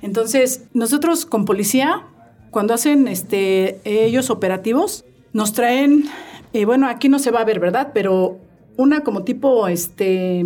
Entonces, 0.00 0.66
nosotros 0.72 1.26
con 1.26 1.46
policía, 1.46 2.06
cuando 2.52 2.74
hacen 2.74 3.08
este, 3.08 3.80
ellos 3.82 4.30
operativos, 4.30 5.04
nos 5.32 5.52
traen, 5.52 6.04
eh, 6.52 6.64
bueno, 6.64 6.86
aquí 6.86 7.08
no 7.08 7.18
se 7.18 7.32
va 7.32 7.40
a 7.40 7.44
ver, 7.44 7.58
¿verdad? 7.58 7.90
Pero 7.92 8.38
una 8.76 9.00
como 9.00 9.24
tipo 9.24 9.66
este 9.66 10.44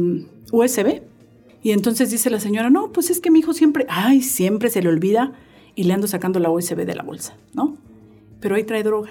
USB. 0.50 1.10
Y 1.62 1.73
entonces 1.73 2.11
dice 2.11 2.31
la 2.31 2.41
señora, 2.41 2.71
no, 2.71 2.93
pues 2.93 3.11
es 3.11 3.21
que 3.21 3.31
mi 3.31 3.41
hijo 3.41 3.53
siempre, 3.53 3.87
ay, 3.89 4.23
siempre 4.23 4.71
se 4.71 4.83
le 4.83 4.89
olvida 4.89 5.33
y 5.75 5.85
le 5.85 5.93
ando 5.93 6.09
sacando 6.09 6.41
la 6.41 6.51
USB 6.51 6.87
de 6.87 6.95
la 6.95 7.03
bolsa, 7.03 7.37
¿no? 7.53 7.77
Pero 8.41 8.55
ahí 8.55 8.65
trae 8.65 8.83
droga. 8.83 9.11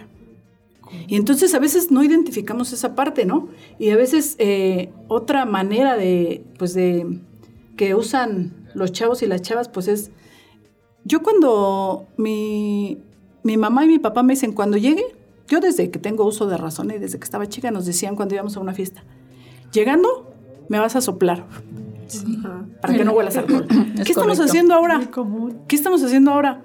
Y 1.07 1.15
entonces 1.15 1.53
a 1.53 1.59
veces 1.59 1.91
no 1.91 2.03
identificamos 2.03 2.73
esa 2.73 2.95
parte, 2.95 3.25
¿no? 3.25 3.49
Y 3.77 3.91
a 3.91 3.95
veces 3.95 4.35
eh, 4.39 4.91
otra 5.07 5.45
manera 5.45 5.95
de, 5.95 6.43
pues 6.57 6.73
de, 6.73 7.19
que 7.77 7.93
usan 7.93 8.67
los 8.73 8.91
chavos 8.91 9.21
y 9.21 9.27
las 9.27 9.41
chavas, 9.41 9.69
pues 9.69 9.87
es, 9.87 10.11
yo 11.03 11.21
cuando 11.21 12.07
mi, 12.17 12.97
mi 13.43 13.57
mamá 13.57 13.85
y 13.85 13.87
mi 13.87 13.99
papá 13.99 14.23
me 14.23 14.33
dicen, 14.33 14.53
cuando 14.53 14.77
llegue, 14.77 15.03
yo 15.47 15.59
desde 15.59 15.91
que 15.91 15.99
tengo 15.99 16.25
uso 16.25 16.47
de 16.47 16.57
razón 16.57 16.91
y 16.91 16.97
desde 16.97 17.19
que 17.19 17.23
estaba 17.23 17.47
chica 17.47 17.71
nos 17.71 17.85
decían 17.85 18.15
cuando 18.15 18.35
íbamos 18.35 18.57
a 18.57 18.59
una 18.59 18.73
fiesta, 18.73 19.03
llegando 19.71 20.33
me 20.69 20.79
vas 20.79 20.95
a 20.95 21.01
soplar. 21.01 21.45
Para 22.81 22.93
que 22.93 23.03
no 23.03 23.11
huelas 23.11 23.37
alcohol. 23.37 23.67
¿Qué 23.95 24.11
estamos 24.11 24.39
haciendo 24.39 24.73
ahora? 24.73 25.09
¿Qué 25.67 25.75
estamos 25.75 26.03
haciendo 26.03 26.31
ahora? 26.31 26.63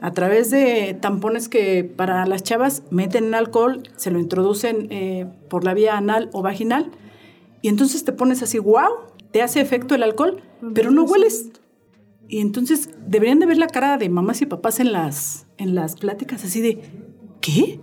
A 0.00 0.12
través 0.12 0.50
de 0.50 0.96
tampones 1.00 1.48
que 1.48 1.84
para 1.84 2.26
las 2.26 2.42
chavas 2.42 2.82
meten 2.90 3.34
alcohol, 3.34 3.82
se 3.96 4.10
lo 4.10 4.18
introducen 4.18 4.88
eh, 4.90 5.26
por 5.48 5.64
la 5.64 5.74
vía 5.74 5.96
anal 5.96 6.28
o 6.32 6.42
vaginal, 6.42 6.90
y 7.60 7.68
entonces 7.68 8.04
te 8.04 8.12
pones 8.12 8.42
así, 8.42 8.58
wow, 8.58 8.90
te 9.30 9.42
hace 9.42 9.60
efecto 9.60 9.94
el 9.94 10.02
alcohol, 10.02 10.42
pero 10.74 10.90
no 10.90 11.04
hueles. 11.04 11.50
Y 12.28 12.40
entonces 12.40 12.90
deberían 13.06 13.38
de 13.38 13.46
ver 13.46 13.58
la 13.58 13.68
cara 13.68 13.96
de 13.96 14.08
mamás 14.08 14.42
y 14.42 14.46
papás 14.46 14.80
en 14.80 14.92
las, 14.92 15.46
en 15.58 15.76
las 15.76 15.94
pláticas 15.94 16.44
así 16.44 16.60
de, 16.60 16.80
¿qué? 17.40 17.80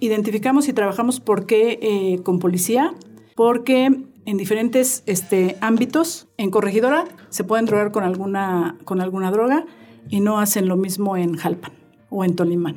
identificamos 0.00 0.68
y 0.68 0.72
trabajamos 0.72 1.20
por 1.20 1.46
qué 1.46 1.78
eh, 1.82 2.22
con 2.22 2.38
policía, 2.38 2.94
porque 3.34 4.04
en 4.26 4.36
diferentes 4.36 5.02
este, 5.06 5.56
ámbitos, 5.60 6.28
en 6.36 6.50
corregidora 6.50 7.04
se 7.28 7.44
pueden 7.44 7.66
drogar 7.66 7.92
con 7.92 8.04
alguna, 8.04 8.78
con 8.84 9.00
alguna 9.00 9.30
droga 9.30 9.66
y 10.08 10.20
no 10.20 10.38
hacen 10.38 10.68
lo 10.68 10.76
mismo 10.76 11.16
en 11.16 11.36
Jalpan 11.36 11.72
o 12.10 12.24
en 12.24 12.36
Tolimán. 12.36 12.76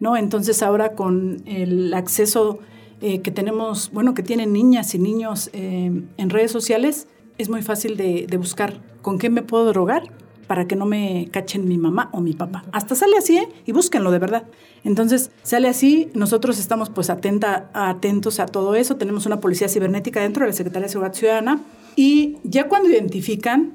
¿no? 0.00 0.16
Entonces 0.16 0.62
ahora 0.62 0.94
con 0.94 1.42
el 1.46 1.92
acceso 1.94 2.58
eh, 3.00 3.20
que 3.20 3.30
tenemos, 3.30 3.90
bueno, 3.92 4.14
que 4.14 4.22
tienen 4.22 4.52
niñas 4.52 4.94
y 4.94 4.98
niños 4.98 5.50
eh, 5.52 6.02
en 6.16 6.30
redes 6.30 6.50
sociales, 6.50 7.08
es 7.38 7.48
muy 7.48 7.62
fácil 7.62 7.96
de, 7.96 8.26
de 8.28 8.36
buscar 8.36 8.80
con 9.02 9.18
qué 9.18 9.30
me 9.30 9.42
puedo 9.42 9.66
drogar 9.66 10.12
para 10.48 10.66
que 10.66 10.74
no 10.74 10.86
me 10.86 11.28
cachen 11.30 11.68
mi 11.68 11.78
mamá 11.78 12.08
o 12.12 12.20
mi 12.20 12.32
papá. 12.32 12.64
Hasta 12.72 12.96
sale 12.96 13.16
así, 13.16 13.36
¿eh? 13.36 13.48
Y 13.66 13.72
búsquenlo 13.72 14.10
de 14.10 14.18
verdad. 14.18 14.44
Entonces, 14.82 15.30
sale 15.42 15.68
así, 15.68 16.10
nosotros 16.14 16.58
estamos 16.58 16.90
pues 16.90 17.10
atenta, 17.10 17.70
atentos 17.74 18.40
a 18.40 18.46
todo 18.46 18.74
eso, 18.74 18.96
tenemos 18.96 19.26
una 19.26 19.40
policía 19.40 19.68
cibernética 19.68 20.20
dentro 20.20 20.44
de 20.44 20.50
la 20.50 20.56
Secretaría 20.56 20.86
de 20.86 20.92
Seguridad 20.92 21.14
Ciudadana 21.14 21.60
y 21.94 22.38
ya 22.42 22.68
cuando 22.68 22.88
identifican, 22.88 23.74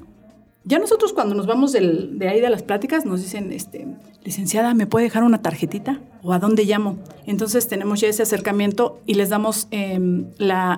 ya 0.64 0.78
nosotros 0.78 1.12
cuando 1.12 1.34
nos 1.34 1.46
vamos 1.46 1.72
de 1.72 2.28
ahí 2.28 2.40
de 2.40 2.50
las 2.50 2.62
pláticas 2.62 3.06
nos 3.06 3.22
dicen, 3.22 3.52
este, 3.52 3.86
licenciada, 4.24 4.74
¿me 4.74 4.86
puede 4.86 5.04
dejar 5.04 5.22
una 5.22 5.42
tarjetita? 5.42 6.00
¿O 6.22 6.32
a 6.32 6.38
dónde 6.38 6.64
llamo? 6.64 6.98
Entonces 7.26 7.68
tenemos 7.68 8.00
ya 8.00 8.08
ese 8.08 8.22
acercamiento 8.22 8.98
y 9.06 9.14
les 9.14 9.28
damos 9.28 9.68
em, 9.70 10.26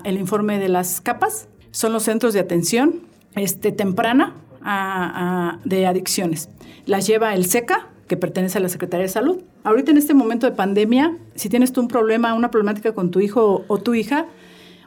el 0.05 0.19
informe 0.19 0.59
de 0.59 0.69
las 0.69 1.01
capas 1.01 1.49
son 1.71 1.93
los 1.93 2.03
centros 2.03 2.35
de 2.35 2.41
atención 2.41 3.01
este, 3.37 3.71
temprana 3.71 4.35
de 5.65 5.87
adicciones. 5.87 6.49
Las 6.87 7.07
lleva 7.07 7.35
el 7.35 7.47
SECA, 7.47 7.89
que 8.07 8.17
pertenece 8.17 8.59
a 8.59 8.61
la 8.61 8.69
Secretaría 8.69 9.03
de 9.03 9.09
Salud. 9.09 9.39
Ahorita 9.65 9.91
en 9.91 9.97
este 9.97 10.15
momento 10.15 10.47
de 10.47 10.53
pandemia, 10.53 11.17
si 11.35 11.49
tienes 11.49 11.73
tú 11.73 11.81
un 11.81 11.89
problema, 11.89 12.35
una 12.35 12.51
problemática 12.51 12.93
con 12.95 13.11
tu 13.11 13.21
hijo 13.21 13.65
o 13.67 13.79
tu 13.79 13.95
hija, 13.95 14.27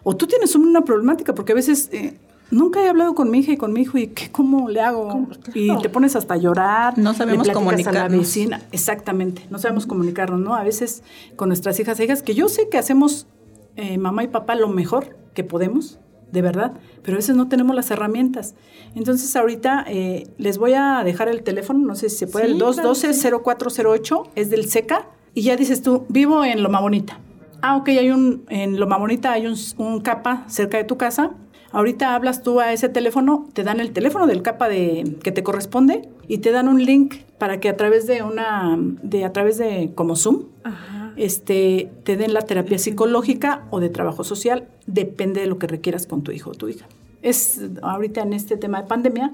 o 0.04 0.16
tú 0.16 0.28
tienes 0.28 0.56
una 0.56 0.82
problemática, 0.82 1.36
porque 1.36 1.52
a 1.52 1.56
veces 1.56 1.90
eh, 1.92 2.18
nunca 2.52 2.82
he 2.82 2.88
hablado 2.88 3.16
con 3.16 3.30
mi 3.30 3.40
hija 3.40 3.52
y 3.52 3.58
con 3.58 3.74
mi 3.74 3.82
hijo 3.82 3.98
y 3.98 4.08
¿qué, 4.08 4.32
cómo 4.32 4.70
le 4.70 4.82
hago? 4.82 5.28
Y 5.54 5.76
te 5.80 5.90
pones 5.90 6.16
hasta 6.16 6.36
a 6.36 6.38
llorar. 6.38 6.98
No 6.98 7.14
sabemos 7.14 7.50
comunicarnos. 7.50 8.02
A 8.02 8.08
la 8.08 8.18
vecina. 8.18 8.62
Exactamente, 8.72 9.46
no 9.50 9.60
sabemos 9.60 9.86
comunicarnos, 9.86 10.40
¿no? 10.40 10.56
A 10.56 10.64
veces 10.64 11.04
con 11.36 11.50
nuestras 11.50 11.80
hijas 11.80 12.00
e 12.00 12.06
hijas, 12.06 12.24
que 12.24 12.36
yo 12.36 12.48
sé 12.48 12.70
que 12.70 12.78
hacemos 12.78 13.28
eh, 13.76 13.98
mamá 13.98 14.24
y 14.24 14.28
papá 14.28 14.56
lo 14.56 14.70
mejor 14.70 15.18
que 15.34 15.44
podemos, 15.44 16.00
de 16.32 16.42
verdad, 16.42 16.74
pero 17.04 17.16
a 17.16 17.20
veces 17.20 17.36
no 17.36 17.48
tenemos 17.48 17.76
las 17.76 17.90
herramientas. 17.92 18.56
Entonces 18.96 19.36
ahorita 19.36 19.86
eh, 19.88 20.28
les 20.38 20.58
voy 20.58 20.74
a 20.74 21.04
dejar 21.04 21.30
el 21.30 21.44
teléfono, 21.44 21.80
no 21.80 21.96
sé 21.96 22.10
si 22.10 22.18
se 22.18 22.28
puede, 22.28 22.48
el 22.48 22.60
212-0408, 22.60 24.30
es 24.36 24.50
del 24.50 24.66
SECA, 24.70 25.08
y 25.34 25.44
ya 25.44 25.56
dices 25.56 25.82
tú, 25.82 26.06
vivo 26.10 26.44
en 26.44 26.64
Loma 26.64 26.82
Bonita. 26.82 27.20
Ah, 27.62 27.78
ok, 27.78 27.90
hay 27.90 28.12
un, 28.12 28.46
en 28.50 28.80
Loma 28.80 28.98
Bonita 28.98 29.32
hay 29.32 29.46
un, 29.46 29.56
un 29.78 30.02
capa 30.02 30.46
cerca 30.48 30.78
de 30.78 30.86
tu 30.86 30.98
casa. 30.98 31.32
Ahorita 31.72 32.16
hablas 32.16 32.42
tú 32.42 32.60
a 32.60 32.74
ese 32.74 32.90
teléfono, 32.90 33.48
te 33.54 33.64
dan 33.64 33.80
el 33.80 33.92
teléfono 33.92 34.26
del 34.26 34.42
capa 34.42 34.70
de, 34.70 35.18
que 35.22 35.32
te 35.32 35.44
corresponde 35.44 36.10
y 36.28 36.40
te 36.40 36.52
dan 36.52 36.68
un 36.68 36.84
link 36.84 37.16
para 37.38 37.60
que 37.60 37.70
a 37.70 37.78
través 37.78 38.08
de 38.08 38.24
una, 38.24 38.76
de 38.80 39.24
a 39.24 39.34
través 39.34 39.58
de 39.60 39.92
como 39.94 40.16
Zoom, 40.16 40.46
Ajá 40.64 40.99
este, 41.16 41.92
te 42.04 42.18
den 42.18 42.34
la 42.34 42.42
terapia 42.42 42.78
psicológica 42.78 43.68
o 43.70 43.80
de 43.80 43.90
trabajo 43.90 44.24
social, 44.24 44.68
depende 44.88 45.42
de 45.42 45.48
lo 45.48 45.58
que 45.58 45.68
requieras 45.68 46.08
con 46.08 46.24
tu 46.24 46.32
hijo 46.32 46.52
o 46.52 46.54
tu 46.54 46.68
hija. 46.68 46.88
Es 47.22 47.62
ahorita 47.82 48.22
en 48.22 48.34
este 48.34 48.58
tema 48.58 48.82
de 48.82 48.88
pandemia 48.88 49.34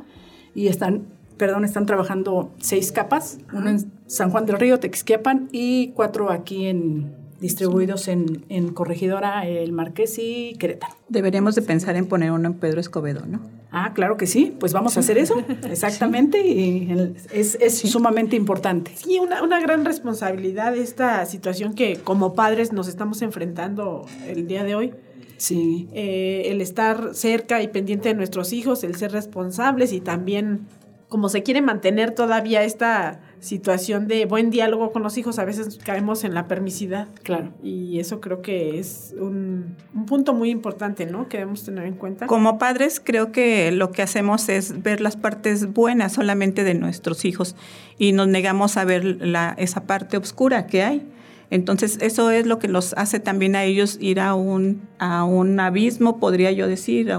y 0.53 0.67
están, 0.67 1.03
perdón, 1.37 1.65
están 1.65 1.85
trabajando 1.85 2.51
seis 2.59 2.91
capas, 2.91 3.39
uno 3.53 3.69
en 3.69 3.91
San 4.07 4.31
Juan 4.31 4.45
del 4.45 4.59
Río, 4.59 4.79
Texquiapan 4.79 5.49
y 5.51 5.89
cuatro 5.89 6.31
aquí 6.31 6.65
en, 6.65 7.24
distribuidos 7.39 8.07
en, 8.07 8.45
en, 8.49 8.73
Corregidora, 8.73 9.47
El 9.47 9.71
Marqués 9.71 10.17
y 10.19 10.55
Querétaro. 10.59 10.95
Deberíamos 11.09 11.55
de 11.55 11.61
pensar 11.61 11.95
en 11.95 12.07
poner 12.07 12.31
uno 12.31 12.47
en 12.47 12.53
Pedro 12.55 12.79
Escobedo, 12.79 13.25
¿no? 13.25 13.41
Ah, 13.71 13.91
claro 13.93 14.15
que 14.15 14.25
sí, 14.25 14.55
pues 14.59 14.71
vamos 14.71 14.95
a 14.95 15.01
hacer 15.01 15.17
eso, 15.17 15.35
exactamente, 15.69 16.45
y 16.47 17.13
es, 17.33 17.57
es 17.59 17.77
sumamente 17.79 18.35
importante. 18.35 18.91
Sí, 18.95 19.19
una, 19.19 19.43
una, 19.43 19.59
gran 19.59 19.83
responsabilidad 19.83 20.75
esta 20.75 21.25
situación 21.25 21.73
que 21.73 21.97
como 21.97 22.35
padres 22.35 22.71
nos 22.71 22.87
estamos 22.87 23.21
enfrentando 23.21 24.05
el 24.27 24.47
día 24.47 24.63
de 24.63 24.75
hoy. 24.75 24.93
Sí. 25.37 25.89
Eh, 25.93 26.43
el 26.45 26.61
estar 26.61 27.13
cerca 27.13 27.61
y 27.61 27.67
pendiente 27.67 28.09
de 28.09 28.15
nuestros 28.15 28.53
hijos, 28.53 28.83
el 28.83 28.95
ser 28.95 29.11
responsables 29.11 29.91
y 29.91 29.99
también 29.99 30.67
como 31.09 31.29
se 31.29 31.43
quiere 31.43 31.61
mantener 31.61 32.11
todavía 32.11 32.63
esta 32.63 33.21
situación 33.39 34.07
de 34.07 34.25
buen 34.25 34.49
diálogo 34.49 34.91
con 34.91 35.03
los 35.03 35.17
hijos, 35.17 35.37
a 35.37 35.45
veces 35.45 35.77
caemos 35.83 36.23
en 36.23 36.33
la 36.33 36.47
permisidad. 36.47 37.07
Claro. 37.21 37.53
Y 37.63 37.99
eso 37.99 38.19
creo 38.19 38.41
que 38.41 38.79
es 38.79 39.13
un, 39.19 39.75
punto 40.07 40.33
muy 40.33 40.49
importante, 40.49 41.05
¿no? 41.05 41.29
Que 41.29 41.37
debemos 41.37 41.63
tener 41.63 41.85
en 41.85 41.93
cuenta. 41.93 42.25
Como 42.25 42.57
padres, 42.57 42.99
creo 43.03 43.31
que 43.31 43.71
lo 43.71 43.91
que 43.91 44.01
hacemos 44.01 44.49
es 44.49 44.81
ver 44.81 44.99
las 44.99 45.15
partes 45.15 45.71
buenas 45.71 46.13
solamente 46.13 46.63
de 46.63 46.73
nuestros 46.73 47.23
hijos 47.23 47.55
y 47.99 48.11
nos 48.11 48.27
negamos 48.27 48.75
a 48.77 48.83
ver 48.83 49.05
la, 49.05 49.53
esa 49.59 49.85
parte 49.85 50.17
oscura 50.17 50.65
que 50.65 50.83
hay. 50.83 51.07
Entonces, 51.51 51.99
eso 52.01 52.31
es 52.31 52.47
lo 52.47 52.57
que 52.57 52.67
los 52.67 52.93
hace 52.93 53.19
también 53.19 53.55
a 53.55 53.63
ellos 53.63 53.97
ir 54.01 54.19
a 54.19 54.33
un, 54.33 54.81
a 54.97 55.23
un 55.23 55.59
abismo, 55.59 56.19
podría 56.19 56.51
yo 56.51 56.67
decir. 56.67 57.13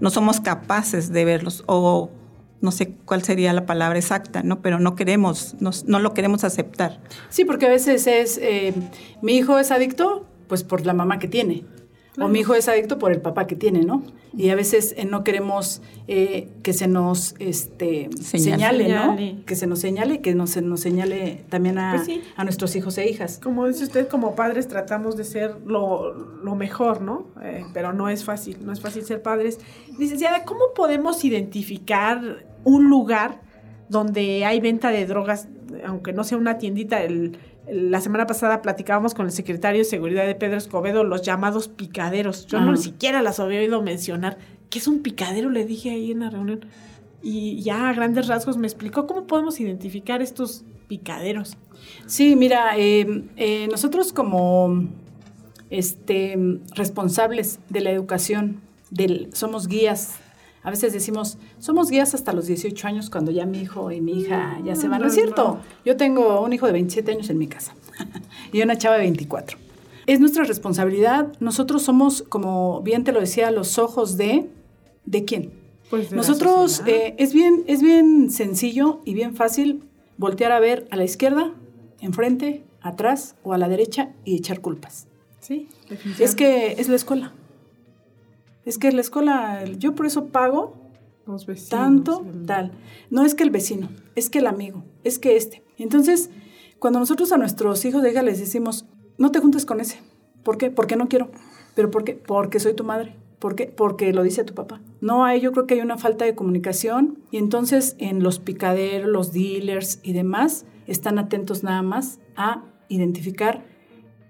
No 0.00 0.10
somos 0.10 0.40
capaces 0.40 1.12
de 1.12 1.24
verlos 1.24 1.64
o 1.66 2.10
no 2.64 2.72
sé 2.72 2.94
cuál 3.04 3.22
sería 3.22 3.52
la 3.52 3.66
palabra 3.66 3.98
exacta, 3.98 4.42
¿no? 4.42 4.62
Pero 4.62 4.80
no 4.80 4.96
queremos, 4.96 5.54
no, 5.60 5.98
lo 5.98 6.14
queremos 6.14 6.44
aceptar. 6.44 6.98
Sí, 7.28 7.44
porque 7.44 7.66
a 7.66 7.68
veces 7.68 8.06
es, 8.06 8.38
eh, 8.38 8.72
mi 9.20 9.36
hijo 9.36 9.58
es 9.58 9.70
adicto, 9.70 10.26
pues 10.48 10.64
por 10.64 10.84
la 10.86 10.94
mamá 10.94 11.18
que 11.18 11.28
tiene. 11.28 11.64
O 12.18 12.28
mi 12.28 12.40
hijo 12.40 12.54
es 12.54 12.68
adicto 12.68 12.98
por 12.98 13.10
el 13.10 13.20
papá 13.20 13.46
que 13.46 13.56
tiene, 13.56 13.82
¿no? 13.82 14.04
Y 14.36 14.50
a 14.50 14.54
veces 14.54 14.94
eh, 14.96 15.04
no 15.04 15.24
queremos 15.24 15.82
eh, 16.06 16.48
que 16.62 16.72
se 16.72 16.86
nos 16.86 17.34
este, 17.40 18.08
señale, 18.20 18.88
¿no? 18.88 19.16
Que 19.44 19.56
se 19.56 19.66
nos 19.66 19.80
señale, 19.80 20.20
que 20.20 20.34
no 20.34 20.46
se 20.46 20.62
nos 20.62 20.80
señale 20.80 21.44
también 21.48 21.78
a, 21.78 21.96
pues 21.96 22.20
a, 22.36 22.44
nuestros 22.44 22.76
hijos 22.76 22.98
e 22.98 23.08
hijas. 23.08 23.40
Como 23.42 23.66
dice 23.66 23.84
usted, 23.84 24.06
como 24.08 24.36
padres 24.36 24.68
tratamos 24.68 25.16
de 25.16 25.24
ser 25.24 25.56
lo, 25.66 26.14
lo 26.14 26.54
mejor, 26.54 27.00
¿no? 27.00 27.26
pero 27.72 27.92
no 27.92 28.08
es 28.08 28.24
fácil, 28.24 28.58
no 28.64 28.72
es 28.72 28.80
fácil 28.80 29.04
ser 29.04 29.22
padres. 29.22 29.58
Licenciada, 29.98 30.44
¿cómo 30.44 30.72
podemos 30.74 31.24
identificar 31.24 32.44
un 32.64 32.88
lugar 32.88 33.40
donde 33.88 34.44
hay 34.44 34.60
venta 34.60 34.90
de 34.90 35.06
drogas, 35.06 35.48
aunque 35.86 36.12
no 36.12 36.24
sea 36.24 36.38
una 36.38 36.58
tiendita. 36.58 37.00
La 37.66 38.00
semana 38.00 38.26
pasada 38.26 38.62
platicábamos 38.62 39.14
con 39.14 39.26
el 39.26 39.32
secretario 39.32 39.78
de 39.78 39.84
Seguridad 39.84 40.26
de 40.26 40.34
Pedro 40.34 40.56
Escobedo 40.56 41.04
los 41.04 41.22
llamados 41.22 41.68
picaderos. 41.68 42.46
Yo 42.46 42.60
no 42.60 42.72
ni 42.72 42.78
siquiera 42.78 43.22
las 43.22 43.40
había 43.40 43.60
oído 43.60 43.80
mencionar. 43.82 44.38
¿Qué 44.68 44.78
es 44.78 44.88
un 44.88 45.00
picadero? 45.02 45.50
Le 45.50 45.64
dije 45.64 45.90
ahí 45.90 46.12
en 46.12 46.20
la 46.20 46.30
reunión. 46.30 46.66
Y 47.22 47.62
ya 47.62 47.88
a 47.88 47.94
grandes 47.94 48.26
rasgos 48.26 48.58
me 48.58 48.66
explicó 48.66 49.06
cómo 49.06 49.26
podemos 49.26 49.58
identificar 49.60 50.20
estos 50.20 50.64
picaderos. 50.88 51.56
Sí, 52.06 52.36
mira, 52.36 52.76
eh, 52.76 53.24
eh, 53.36 53.66
nosotros 53.70 54.12
como 54.12 54.88
este, 55.70 56.36
responsables 56.74 57.60
de 57.70 57.80
la 57.80 57.90
educación, 57.90 58.60
del, 58.90 59.30
somos 59.32 59.68
guías 59.68 60.18
a 60.64 60.70
veces 60.70 60.94
decimos, 60.94 61.36
somos 61.58 61.90
guías 61.90 62.14
hasta 62.14 62.32
los 62.32 62.46
18 62.46 62.88
años 62.88 63.10
cuando 63.10 63.30
ya 63.30 63.44
mi 63.44 63.60
hijo 63.60 63.90
y 63.90 64.00
mi 64.00 64.20
hija 64.20 64.58
ya 64.64 64.74
se 64.74 64.88
van. 64.88 65.02
No 65.02 65.08
es 65.08 65.14
cierto. 65.14 65.58
Yo 65.84 65.98
tengo 65.98 66.40
un 66.40 66.54
hijo 66.54 66.66
de 66.66 66.72
27 66.72 67.12
años 67.12 67.28
en 67.28 67.36
mi 67.36 67.46
casa 67.46 67.74
y 68.52 68.62
una 68.62 68.78
chava 68.78 68.96
de 68.96 69.02
24. 69.02 69.58
Es 70.06 70.20
nuestra 70.20 70.44
responsabilidad. 70.44 71.34
Nosotros 71.38 71.82
somos, 71.82 72.22
como 72.22 72.80
bien 72.80 73.04
te 73.04 73.12
lo 73.12 73.20
decía, 73.20 73.50
los 73.50 73.78
ojos 73.78 74.16
de... 74.16 74.48
¿De 75.04 75.26
quién? 75.26 75.52
Pues 75.90 76.12
Nosotros 76.12 76.82
eh, 76.86 77.14
es, 77.18 77.34
bien, 77.34 77.62
es 77.66 77.82
bien 77.82 78.30
sencillo 78.30 79.00
y 79.04 79.12
bien 79.12 79.36
fácil 79.36 79.82
voltear 80.16 80.50
a 80.50 80.60
ver 80.60 80.88
a 80.90 80.96
la 80.96 81.04
izquierda, 81.04 81.52
enfrente, 82.00 82.64
atrás 82.80 83.36
o 83.42 83.52
a 83.52 83.58
la 83.58 83.68
derecha 83.68 84.12
y 84.24 84.36
echar 84.36 84.62
culpas. 84.62 85.08
Sí, 85.40 85.68
es 86.18 86.34
que 86.34 86.76
es 86.78 86.88
la 86.88 86.96
escuela. 86.96 87.34
Es 88.64 88.78
que 88.78 88.90
la 88.92 89.00
escuela, 89.00 89.64
yo 89.64 89.94
por 89.94 90.06
eso 90.06 90.26
pago 90.26 90.74
Los 91.26 91.46
vecinos, 91.46 91.68
tanto, 91.68 92.26
tal. 92.46 92.72
No 93.10 93.24
es 93.24 93.34
que 93.34 93.42
el 93.42 93.50
vecino, 93.50 93.88
es 94.14 94.30
que 94.30 94.38
el 94.38 94.46
amigo, 94.46 94.84
es 95.04 95.18
que 95.18 95.36
este. 95.36 95.62
Entonces, 95.76 96.30
cuando 96.78 96.98
nosotros 96.98 97.32
a 97.32 97.36
nuestros 97.38 97.84
hijos 97.84 98.02
de 98.02 98.12
hija 98.12 98.22
les 98.22 98.40
decimos, 98.40 98.86
no 99.18 99.30
te 99.30 99.40
juntes 99.40 99.66
con 99.66 99.80
ese. 99.80 99.98
¿Por 100.42 100.56
qué? 100.58 100.70
Porque 100.70 100.96
no 100.96 101.08
quiero. 101.08 101.30
¿Pero 101.74 101.90
por 101.90 102.04
qué? 102.04 102.14
Porque 102.14 102.60
soy 102.60 102.74
tu 102.74 102.84
madre. 102.84 103.16
¿Por 103.38 103.54
qué? 103.54 103.66
Porque 103.66 104.12
lo 104.12 104.22
dice 104.22 104.44
tu 104.44 104.54
papá. 104.54 104.80
No 105.00 105.24
hay, 105.24 105.40
yo 105.40 105.52
creo 105.52 105.66
que 105.66 105.74
hay 105.74 105.80
una 105.80 105.98
falta 105.98 106.24
de 106.24 106.34
comunicación 106.34 107.18
y 107.30 107.36
entonces 107.36 107.96
en 107.98 108.22
los 108.22 108.38
picaderos, 108.38 109.10
los 109.10 109.32
dealers 109.32 110.00
y 110.02 110.14
demás 110.14 110.64
están 110.86 111.18
atentos 111.18 111.62
nada 111.62 111.82
más 111.82 112.20
a 112.36 112.64
identificar 112.88 113.64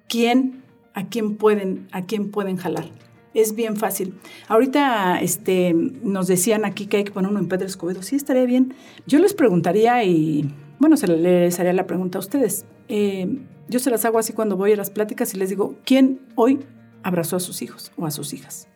quién, 0.08 0.64
a 0.94 1.08
quién 1.08 1.36
pueden, 1.36 1.86
a 1.92 2.06
quién 2.06 2.30
pueden 2.30 2.56
jalar 2.56 2.86
es 3.34 3.54
bien 3.54 3.76
fácil. 3.76 4.14
Ahorita 4.48 5.20
este, 5.20 5.74
nos 5.74 6.26
decían 6.26 6.64
aquí 6.64 6.86
que 6.86 6.98
hay 6.98 7.04
que 7.04 7.12
poner 7.12 7.30
uno 7.30 7.40
en 7.40 7.48
Pedro 7.48 7.66
Escobedo. 7.66 8.02
Sí, 8.02 8.16
estaría 8.16 8.44
bien. 8.44 8.74
Yo 9.06 9.18
les 9.18 9.34
preguntaría 9.34 10.02
y, 10.04 10.54
bueno, 10.78 10.96
se 10.96 11.08
les 11.08 11.58
haría 11.60 11.72
la 11.72 11.86
pregunta 11.86 12.18
a 12.18 12.20
ustedes. 12.20 12.64
Eh, 12.88 13.40
yo 13.68 13.78
se 13.78 13.90
las 13.90 14.04
hago 14.04 14.18
así 14.18 14.32
cuando 14.32 14.56
voy 14.56 14.72
a 14.72 14.76
las 14.76 14.90
pláticas 14.90 15.34
y 15.34 15.38
les 15.38 15.50
digo, 15.50 15.76
¿quién 15.84 16.20
hoy 16.36 16.60
abrazó 17.02 17.36
a 17.36 17.40
sus 17.40 17.62
hijos 17.62 17.92
o 17.96 18.06
a 18.06 18.10
sus 18.10 18.32
hijas? 18.32 18.68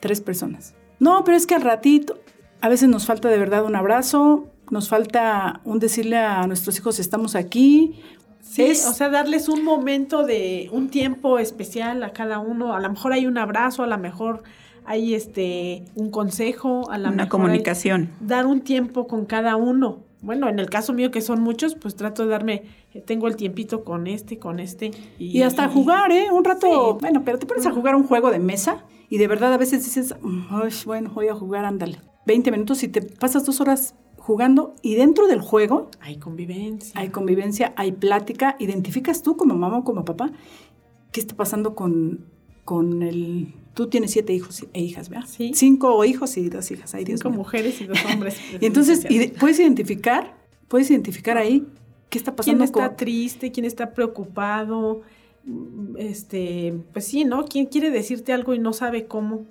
Tres 0.00 0.20
personas. 0.20 0.74
No, 0.98 1.24
pero 1.24 1.36
es 1.36 1.46
que 1.46 1.54
al 1.54 1.62
ratito, 1.62 2.20
a 2.60 2.68
veces 2.68 2.88
nos 2.88 3.06
falta 3.06 3.28
de 3.28 3.38
verdad 3.38 3.64
un 3.64 3.76
abrazo, 3.76 4.46
nos 4.70 4.88
falta 4.88 5.60
un 5.64 5.78
decirle 5.78 6.16
a 6.16 6.46
nuestros 6.46 6.76
hijos 6.78 6.98
estamos 6.98 7.34
aquí, 7.34 8.00
Sí, 8.48 8.70
o 8.70 8.92
sea, 8.92 9.08
darles 9.10 9.48
un 9.48 9.64
momento 9.64 10.24
de 10.24 10.68
un 10.72 10.88
tiempo 10.88 11.38
especial 11.38 12.02
a 12.02 12.12
cada 12.12 12.38
uno. 12.38 12.74
A 12.74 12.80
lo 12.80 12.88
mejor 12.88 13.12
hay 13.12 13.26
un 13.26 13.38
abrazo, 13.38 13.82
a 13.82 13.86
lo 13.86 13.98
mejor 13.98 14.42
hay 14.84 15.14
este 15.14 15.84
un 15.94 16.10
consejo, 16.10 16.90
a 16.90 16.96
la 16.96 17.10
una 17.10 17.28
comunicación. 17.28 18.10
dar 18.20 18.46
un 18.46 18.60
tiempo 18.60 19.06
con 19.06 19.26
cada 19.26 19.56
uno. 19.56 20.04
Bueno, 20.22 20.48
en 20.48 20.58
el 20.58 20.70
caso 20.70 20.92
mío 20.92 21.10
que 21.10 21.20
son 21.20 21.40
muchos, 21.40 21.74
pues 21.74 21.94
trato 21.96 22.22
de 22.22 22.30
darme, 22.30 22.62
eh, 22.94 23.00
tengo 23.00 23.28
el 23.28 23.36
tiempito 23.36 23.84
con 23.84 24.06
este, 24.06 24.38
con 24.38 24.58
este. 24.60 24.90
Y, 25.18 25.42
hasta 25.42 25.68
jugar, 25.68 26.10
¿eh? 26.10 26.30
Un 26.30 26.44
rato, 26.44 26.98
bueno, 27.00 27.22
pero 27.24 27.38
te 27.38 27.46
pones 27.46 27.66
a 27.66 27.72
jugar 27.72 27.94
un 27.94 28.04
juego 28.04 28.30
de 28.30 28.38
mesa 28.38 28.84
y 29.08 29.18
de 29.18 29.28
verdad 29.28 29.52
a 29.52 29.58
veces 29.58 29.84
dices, 29.84 30.14
bueno, 30.84 31.10
voy 31.14 31.28
a 31.28 31.34
jugar, 31.34 31.64
ándale. 31.64 31.98
20 32.26 32.50
minutos 32.50 32.82
y 32.82 32.88
te 32.88 33.02
pasas 33.02 33.44
dos 33.44 33.60
horas 33.60 33.94
jugando 34.26 34.74
y 34.82 34.96
dentro 34.96 35.28
del 35.28 35.40
juego 35.40 35.88
hay 36.00 36.16
convivencia. 36.16 36.98
Hay 37.00 37.10
convivencia, 37.10 37.72
hay 37.76 37.92
plática. 37.92 38.56
Identificas 38.58 39.22
tú 39.22 39.36
como 39.36 39.54
mamá 39.54 39.78
o 39.78 39.84
como 39.84 40.04
papá 40.04 40.32
qué 41.12 41.20
está 41.20 41.36
pasando 41.36 41.74
con, 41.76 42.24
con 42.64 43.02
el 43.02 43.54
tú 43.74 43.88
tienes 43.88 44.10
siete 44.10 44.32
hijos 44.32 44.66
e 44.72 44.80
hijas, 44.82 45.08
¿verdad? 45.10 45.26
Sí. 45.28 45.52
Cinco 45.54 46.04
hijos 46.04 46.36
y 46.38 46.48
dos 46.48 46.70
hijas. 46.70 46.94
Ay, 46.94 47.04
Dios 47.04 47.20
Cinco 47.20 47.30
mío. 47.30 47.38
mujeres 47.38 47.80
y 47.80 47.84
dos 47.86 47.98
hombres. 48.12 48.36
Y 48.60 48.66
entonces, 48.66 49.06
y 49.08 49.18
de- 49.18 49.28
puedes 49.28 49.60
identificar, 49.60 50.36
puedes 50.66 50.90
identificar 50.90 51.36
ahí 51.38 51.64
qué 52.10 52.18
está 52.18 52.32
¿Quién 52.32 52.58
pasando 52.58 52.64
está 52.64 52.88
con... 52.88 52.96
triste? 52.96 53.52
¿Quién 53.52 53.64
está 53.66 53.94
preocupado? 53.94 55.02
Este, 55.98 56.74
pues 56.92 57.04
sí, 57.04 57.24
¿no? 57.24 57.44
¿Quién 57.44 57.66
quiere 57.66 57.90
decirte 57.90 58.32
algo 58.32 58.54
y 58.54 58.58
no 58.58 58.72
sabe 58.72 59.06
cómo? 59.06 59.44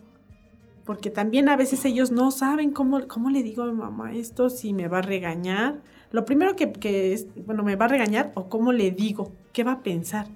Porque 0.86 1.10
también 1.10 1.50
a 1.50 1.56
veces 1.56 1.84
ellos 1.86 2.12
no 2.12 2.30
saben 2.32 2.72
cómo, 2.72 3.08
cómo 3.08 3.30
le 3.30 3.42
digo 3.42 3.64
a 3.64 3.66
mi 3.66 3.74
mamá 3.74 4.14
esto, 4.14 4.50
si 4.50 4.74
me 4.74 4.88
va 4.88 5.00
a 5.00 5.02
regañar. 5.02 5.82
Lo 6.12 6.26
primero 6.26 6.56
que, 6.56 6.72
que 6.72 7.14
es, 7.14 7.28
bueno, 7.46 7.64
me 7.64 7.76
va 7.76 7.86
a 7.86 7.88
regañar 7.88 8.32
o 8.36 8.50
cómo 8.50 8.72
le 8.72 8.92
digo, 8.92 9.32
qué 9.52 9.64
va 9.64 9.74
a 9.74 9.84
pensar. 9.84 10.28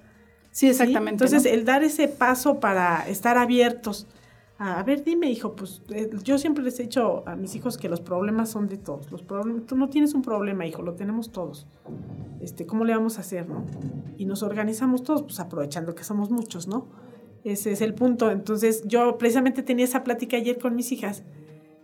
Sí, 0.51 0.65
¿sí? 0.65 0.67
exactamente. 0.69 1.23
Entonces, 1.23 1.43
¿no? 1.43 1.51
el 1.51 1.65
dar 1.65 1.83
ese 1.83 2.07
paso 2.07 2.59
para 2.59 3.07
estar 3.07 3.37
abiertos. 3.37 4.07
A, 4.57 4.79
a 4.79 4.83
ver, 4.83 5.03
dime, 5.03 5.29
hijo, 5.29 5.55
pues 5.55 5.83
eh, 5.89 6.09
yo 6.23 6.39
siempre 6.39 6.63
les 6.63 6.79
he 6.79 6.83
dicho 6.83 7.23
a 7.27 7.35
mis 7.35 7.55
hijos 7.55 7.77
que 7.77 7.87
los 7.87 8.01
problemas 8.01 8.49
son 8.49 8.67
de 8.67 8.77
todos. 8.77 9.11
Los 9.11 9.21
problemas, 9.21 9.67
tú 9.67 9.77
no 9.77 9.89
tienes 9.89 10.15
un 10.15 10.23
problema, 10.23 10.65
hijo, 10.65 10.81
lo 10.81 10.95
tenemos 10.95 11.31
todos. 11.31 11.67
Este, 12.41 12.65
¿cómo 12.65 12.85
le 12.85 12.95
vamos 12.95 13.17
a 13.17 13.21
hacer, 13.21 13.47
no? 13.47 13.65
Y 14.17 14.25
nos 14.25 14.41
organizamos 14.41 15.03
todos, 15.03 15.21
pues 15.21 15.39
aprovechando 15.39 15.93
que 15.93 16.03
somos 16.03 16.31
muchos, 16.31 16.67
¿no? 16.67 16.87
Ese 17.43 17.71
es 17.71 17.81
el 17.81 17.93
punto. 17.93 18.31
Entonces, 18.31 18.83
yo 18.85 19.17
precisamente 19.17 19.63
tenía 19.63 19.85
esa 19.85 20.03
plática 20.03 20.37
ayer 20.37 20.59
con 20.59 20.75
mis 20.75 20.91
hijas 20.91 21.23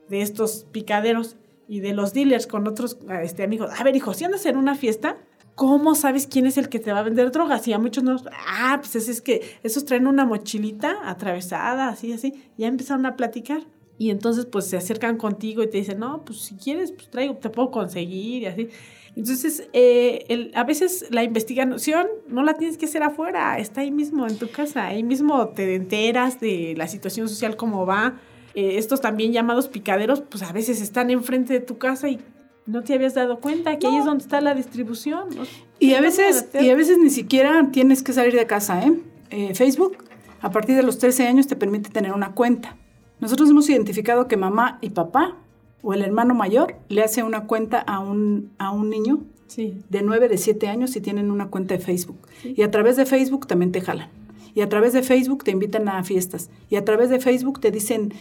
de 0.09 0.21
estos 0.21 0.65
picaderos 0.71 1.37
y 1.67 1.79
de 1.79 1.93
los 1.93 2.13
dealers 2.13 2.47
con 2.47 2.67
otros 2.67 2.97
este, 3.21 3.43
amigos. 3.43 3.71
A 3.77 3.83
ver, 3.83 3.95
hijo, 3.95 4.13
si 4.13 4.25
andas 4.25 4.45
en 4.45 4.57
una 4.57 4.75
fiesta, 4.75 5.17
¿cómo 5.55 5.95
sabes 5.95 6.27
quién 6.27 6.45
es 6.45 6.57
el 6.57 6.69
que 6.69 6.79
te 6.79 6.91
va 6.91 6.99
a 6.99 7.03
vender 7.03 7.31
drogas? 7.31 7.67
Y 7.67 7.73
a 7.73 7.79
muchos 7.79 8.03
no. 8.03 8.17
Ah, 8.47 8.77
pues 8.81 8.95
es, 8.95 9.09
es 9.09 9.21
que 9.21 9.41
esos 9.63 9.85
traen 9.85 10.07
una 10.07 10.25
mochilita 10.25 11.09
atravesada, 11.09 11.87
así, 11.87 12.13
así. 12.13 12.33
Ya 12.57 12.67
empezaron 12.67 13.05
a 13.05 13.15
platicar. 13.15 13.61
Y 13.97 14.09
entonces, 14.09 14.45
pues 14.45 14.65
se 14.65 14.75
acercan 14.75 15.17
contigo 15.17 15.63
y 15.63 15.69
te 15.69 15.77
dicen, 15.77 15.99
no, 15.99 16.25
pues 16.25 16.39
si 16.39 16.55
quieres, 16.55 16.91
pues 16.91 17.09
traigo, 17.09 17.37
te 17.37 17.49
puedo 17.49 17.71
conseguir 17.71 18.43
y 18.43 18.45
así. 18.45 18.69
Entonces, 19.15 19.67
eh, 19.73 20.25
el- 20.27 20.51
a 20.55 20.63
veces 20.65 21.05
la 21.09 21.23
investigación 21.23 22.07
no 22.27 22.43
la 22.43 22.55
tienes 22.55 22.77
que 22.77 22.85
hacer 22.85 23.01
afuera, 23.03 23.57
está 23.59 23.81
ahí 23.81 23.91
mismo 23.91 24.27
en 24.27 24.37
tu 24.37 24.49
casa, 24.49 24.85
ahí 24.87 25.03
mismo 25.03 25.47
te 25.49 25.75
enteras 25.75 26.39
de 26.39 26.73
la 26.77 26.87
situación 26.87 27.29
social, 27.29 27.55
cómo 27.55 27.85
va. 27.85 28.15
Eh, 28.55 28.77
estos 28.77 29.01
también 29.01 29.31
llamados 29.31 29.67
picaderos, 29.67 30.21
pues 30.21 30.43
a 30.43 30.51
veces 30.51 30.81
están 30.81 31.09
enfrente 31.11 31.53
de 31.53 31.59
tu 31.61 31.77
casa 31.77 32.09
y 32.09 32.19
no 32.65 32.83
te 32.83 32.93
habías 32.93 33.13
dado 33.13 33.39
cuenta 33.39 33.77
que 33.79 33.87
ahí 33.87 33.97
es 33.97 34.05
donde 34.05 34.23
está 34.23 34.41
la 34.41 34.53
distribución. 34.55 35.29
¿no? 35.35 35.43
Y 35.79 35.93
a 35.93 35.97
¿Qué 35.97 36.01
veces, 36.01 36.47
y 36.59 36.69
a 36.69 36.75
veces 36.75 36.97
ni 36.97 37.09
siquiera 37.09 37.69
tienes 37.71 38.01
que 38.03 38.11
salir 38.11 38.33
de 38.35 38.45
casa, 38.47 38.83
¿eh? 38.85 38.93
Eh, 39.29 39.53
Facebook, 39.55 39.97
a 40.41 40.51
partir 40.51 40.75
de 40.75 40.83
los 40.83 40.97
13 40.97 41.27
años, 41.27 41.47
te 41.47 41.55
permite 41.55 41.89
tener 41.89 42.11
una 42.13 42.33
cuenta. 42.33 42.77
Nosotros 43.19 43.49
hemos 43.49 43.69
identificado 43.69 44.27
que 44.27 44.35
mamá 44.37 44.77
y 44.81 44.89
papá 44.91 45.37
o 45.85 45.93
el 45.93 46.01
hermano 46.01 46.33
mayor 46.33 46.75
le 46.89 47.03
hace 47.03 47.23
una 47.23 47.45
cuenta 47.45 47.79
a 47.79 47.99
un, 47.99 48.51
a 48.57 48.71
un 48.71 48.89
niño 48.89 49.19
Sí. 49.47 49.77
de 49.89 50.01
9, 50.01 50.27
de 50.27 50.37
7 50.39 50.67
años 50.67 50.89
si 50.89 50.99
tienen 51.01 51.29
una 51.31 51.47
cuenta 51.49 51.75
de 51.75 51.79
Facebook. 51.79 52.17
Y 52.43 52.63
a 52.63 52.71
través 52.71 52.97
de 52.97 53.05
Facebook 53.05 53.45
también 53.47 53.71
te 53.71 53.79
jalan. 53.79 54.09
Y 54.55 54.61
a 54.61 54.69
través 54.69 54.91
de 54.93 55.03
Facebook 55.03 55.43
te 55.43 55.51
invitan 55.51 55.87
a 55.87 56.03
fiestas. 56.03 56.49
Y 56.69 56.77
a 56.77 56.83
través 56.83 57.09
de 57.09 57.19
Facebook 57.19 57.59
te 57.59 57.69
dicen, 57.71 58.11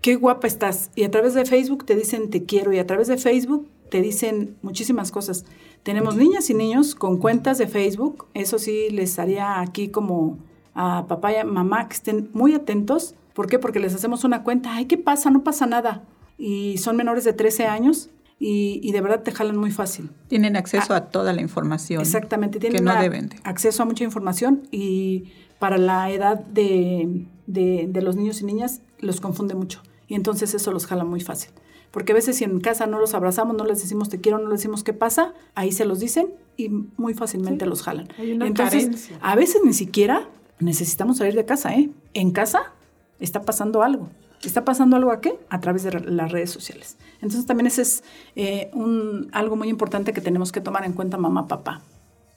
qué 0.00 0.16
guapa 0.16 0.46
estás. 0.46 0.90
Y 0.96 1.04
a 1.04 1.10
través 1.10 1.34
de 1.34 1.44
Facebook 1.44 1.84
te 1.84 1.94
dicen, 1.96 2.30
te 2.30 2.44
quiero. 2.44 2.72
Y 2.72 2.78
a 2.78 2.86
través 2.86 3.08
de 3.08 3.18
Facebook 3.18 3.68
te 3.90 4.00
dicen 4.00 4.56
muchísimas 4.62 5.10
cosas. 5.12 5.44
Tenemos 5.82 6.16
niñas 6.16 6.48
y 6.48 6.54
niños 6.54 6.94
con 6.94 7.18
cuentas 7.18 7.58
de 7.58 7.66
Facebook. 7.66 8.26
Eso 8.34 8.58
sí 8.58 8.88
les 8.90 9.18
haría 9.18 9.60
aquí 9.60 9.88
como 9.88 10.38
a 10.74 11.06
papá 11.08 11.32
y 11.32 11.36
a 11.36 11.44
mamá 11.44 11.88
que 11.88 11.94
estén 11.94 12.30
muy 12.32 12.54
atentos. 12.54 13.14
¿Por 13.34 13.48
qué? 13.48 13.58
Porque 13.58 13.80
les 13.80 13.94
hacemos 13.94 14.24
una 14.24 14.44
cuenta. 14.44 14.74
Ay, 14.74 14.86
¿qué 14.86 14.96
pasa? 14.96 15.30
No 15.30 15.42
pasa 15.44 15.66
nada. 15.66 16.04
Y 16.42 16.78
son 16.78 16.96
menores 16.96 17.24
de 17.24 17.32
13 17.34 17.66
años 17.66 18.08
y, 18.38 18.80
y 18.82 18.92
de 18.92 19.00
verdad 19.02 19.22
te 19.22 19.30
jalan 19.30 19.56
muy 19.58 19.70
fácil. 19.70 20.08
Tienen 20.28 20.56
acceso 20.56 20.94
a 20.94 21.10
toda 21.10 21.32
la 21.34 21.42
información. 21.42 22.00
Exactamente, 22.00 22.58
tienen 22.58 22.78
que 22.78 22.82
no 22.84 22.92
una- 22.92 23.02
deben 23.02 23.28
de. 23.28 23.36
acceso 23.44 23.82
a 23.82 23.86
mucha 23.86 24.04
información 24.04 24.62
y 24.70 25.32
para 25.58 25.76
la 25.76 26.10
edad 26.10 26.38
de, 26.40 27.26
de- 27.46 27.86
de 27.90 28.02
los 28.02 28.16
niños 28.16 28.40
y 28.40 28.46
niñas 28.46 28.80
los 29.00 29.20
confunde 29.20 29.54
mucho 29.54 29.82
y 30.08 30.14
entonces 30.14 30.54
eso 30.54 30.72
los 30.72 30.86
jala 30.86 31.04
muy 31.04 31.20
fácil. 31.20 31.50
Porque 31.90 32.12
a 32.12 32.14
veces 32.14 32.36
si 32.36 32.44
en 32.44 32.60
casa 32.60 32.86
no 32.86 32.98
los 33.00 33.12
abrazamos, 33.14 33.54
no 33.56 33.64
les 33.66 33.82
decimos 33.82 34.08
te 34.08 34.20
quiero, 34.20 34.38
no 34.38 34.48
les 34.48 34.60
decimos 34.60 34.82
qué 34.84 34.92
pasa, 34.94 35.34
ahí 35.54 35.72
se 35.72 35.84
los 35.84 36.00
dicen 36.00 36.28
y 36.56 36.68
muy 36.96 37.12
fácilmente 37.14 37.64
Sí, 37.66 37.68
los 37.68 37.82
jalan. 37.82 38.08
hay 38.16 38.32
una 38.32 38.46
entonces, 38.46 38.84
carencia. 38.84 39.18
a 39.20 39.34
veces 39.36 39.60
ni 39.64 39.72
siquiera 39.74 40.28
necesitamos 40.60 41.18
salir 41.18 41.34
de 41.34 41.44
casa, 41.44 41.74
¿eh? 41.74 41.90
En 42.14 42.30
casa 42.30 42.72
está 43.18 43.42
pasando 43.42 43.82
algo. 43.82 44.08
¿Está 44.42 44.64
pasando 44.64 44.96
algo 44.96 45.12
a 45.12 45.20
qué? 45.20 45.34
A 45.50 45.60
través 45.60 45.82
de 45.82 45.92
las 45.92 46.32
redes 46.32 46.50
sociales. 46.50 46.96
Entonces 47.16 47.46
también 47.46 47.66
ese 47.66 47.82
es 47.82 48.04
eh, 48.36 48.70
un, 48.72 49.28
algo 49.32 49.56
muy 49.56 49.68
importante 49.68 50.12
que 50.12 50.20
tenemos 50.20 50.50
que 50.52 50.60
tomar 50.60 50.84
en 50.84 50.92
cuenta 50.92 51.18
mamá, 51.18 51.46
papá. 51.46 51.82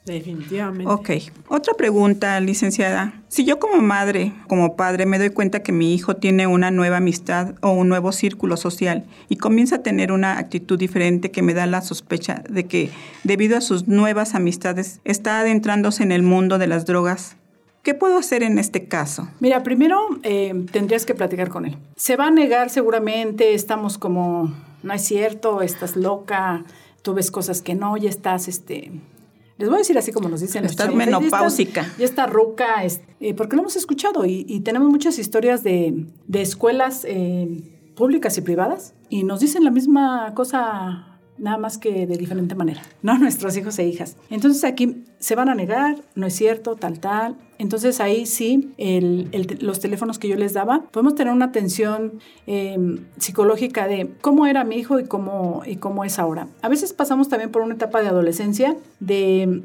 Definitivamente. 0.04 0.86
Ok. 0.86 1.10
Otra 1.48 1.72
pregunta, 1.74 2.38
licenciada. 2.40 3.22
Si 3.28 3.46
yo 3.46 3.58
como 3.58 3.80
madre, 3.80 4.34
como 4.48 4.76
padre, 4.76 5.06
me 5.06 5.18
doy 5.18 5.30
cuenta 5.30 5.62
que 5.62 5.72
mi 5.72 5.94
hijo 5.94 6.16
tiene 6.16 6.46
una 6.46 6.70
nueva 6.70 6.98
amistad 6.98 7.54
o 7.62 7.70
un 7.70 7.88
nuevo 7.88 8.12
círculo 8.12 8.58
social 8.58 9.06
y 9.30 9.36
comienza 9.36 9.76
a 9.76 9.82
tener 9.82 10.12
una 10.12 10.38
actitud 10.38 10.78
diferente 10.78 11.30
que 11.30 11.40
me 11.40 11.54
da 11.54 11.66
la 11.66 11.80
sospecha 11.80 12.44
de 12.50 12.66
que 12.66 12.90
debido 13.22 13.56
a 13.56 13.62
sus 13.62 13.88
nuevas 13.88 14.34
amistades 14.34 15.00
está 15.04 15.40
adentrándose 15.40 16.02
en 16.02 16.12
el 16.12 16.22
mundo 16.22 16.58
de 16.58 16.66
las 16.66 16.84
drogas, 16.84 17.36
¿qué 17.84 17.94
puedo 17.94 18.18
hacer 18.18 18.42
en 18.42 18.58
este 18.58 18.88
caso? 18.88 19.28
Mira, 19.38 19.62
primero 19.62 20.00
eh, 20.24 20.52
tendrías 20.72 21.06
que 21.06 21.14
platicar 21.14 21.48
con 21.50 21.64
él. 21.66 21.76
Se 21.94 22.16
va 22.16 22.26
a 22.26 22.30
negar 22.32 22.70
seguramente, 22.70 23.54
estamos 23.54 23.96
como, 23.98 24.52
no 24.82 24.92
es 24.92 25.02
cierto, 25.02 25.62
estás 25.62 25.94
loca, 25.94 26.64
tú 27.02 27.14
ves 27.14 27.30
cosas 27.30 27.62
que 27.62 27.74
no, 27.76 27.96
ya 27.96 28.08
estás, 28.10 28.48
este... 28.48 28.90
Les 29.56 29.68
voy 29.68 29.76
a 29.76 29.78
decir 29.78 29.96
así 29.96 30.10
como 30.10 30.28
nos 30.28 30.40
dicen 30.40 30.62
los 30.64 30.72
Estás 30.72 30.86
chavos, 30.88 31.00
"Ay, 31.00 31.06
ya 31.12 31.18
menopáusica". 31.20 31.86
Ya 31.96 32.04
está 32.04 32.26
ruca, 32.26 32.82
es- 32.82 33.02
eh, 33.20 33.34
porque 33.34 33.54
lo 33.54 33.62
hemos 33.62 33.76
escuchado 33.76 34.26
y, 34.26 34.44
y 34.48 34.60
tenemos 34.60 34.88
muchas 34.90 35.16
historias 35.20 35.62
de, 35.62 36.06
de 36.26 36.42
escuelas 36.42 37.04
eh, 37.08 37.62
públicas 37.94 38.36
y 38.36 38.40
privadas 38.40 38.94
y 39.10 39.22
nos 39.22 39.38
dicen 39.38 39.62
la 39.62 39.70
misma 39.70 40.32
cosa 40.34 41.13
nada 41.36 41.58
más 41.58 41.78
que 41.78 42.06
de 42.06 42.16
diferente 42.16 42.54
manera, 42.54 42.82
¿no? 43.02 43.18
Nuestros 43.18 43.56
hijos 43.56 43.78
e 43.78 43.86
hijas. 43.86 44.16
Entonces 44.30 44.62
aquí 44.64 45.04
se 45.18 45.34
van 45.34 45.48
a 45.48 45.54
negar, 45.54 45.96
no 46.14 46.26
es 46.26 46.34
cierto, 46.34 46.76
tal, 46.76 47.00
tal. 47.00 47.36
Entonces 47.58 48.00
ahí 48.00 48.26
sí, 48.26 48.72
el- 48.78 49.28
los 49.60 49.80
teléfonos 49.80 50.18
que 50.18 50.28
yo 50.28 50.36
les 50.36 50.52
daba, 50.52 50.82
podemos 50.90 51.14
tener 51.14 51.32
una 51.32 51.46
atención 51.46 52.20
eh, 52.46 52.76
psicológica 53.18 53.86
de 53.88 54.12
cómo 54.20 54.46
era 54.46 54.64
mi 54.64 54.76
hijo 54.76 55.00
y 55.00 55.04
cómo, 55.06 55.62
y 55.66 55.76
cómo 55.76 56.04
es 56.04 56.18
ahora. 56.18 56.48
A 56.62 56.68
veces 56.68 56.92
pasamos 56.92 57.28
también 57.28 57.50
por 57.50 57.62
una 57.62 57.74
etapa 57.74 58.00
de 58.02 58.08
adolescencia 58.08 58.76
de 59.00 59.62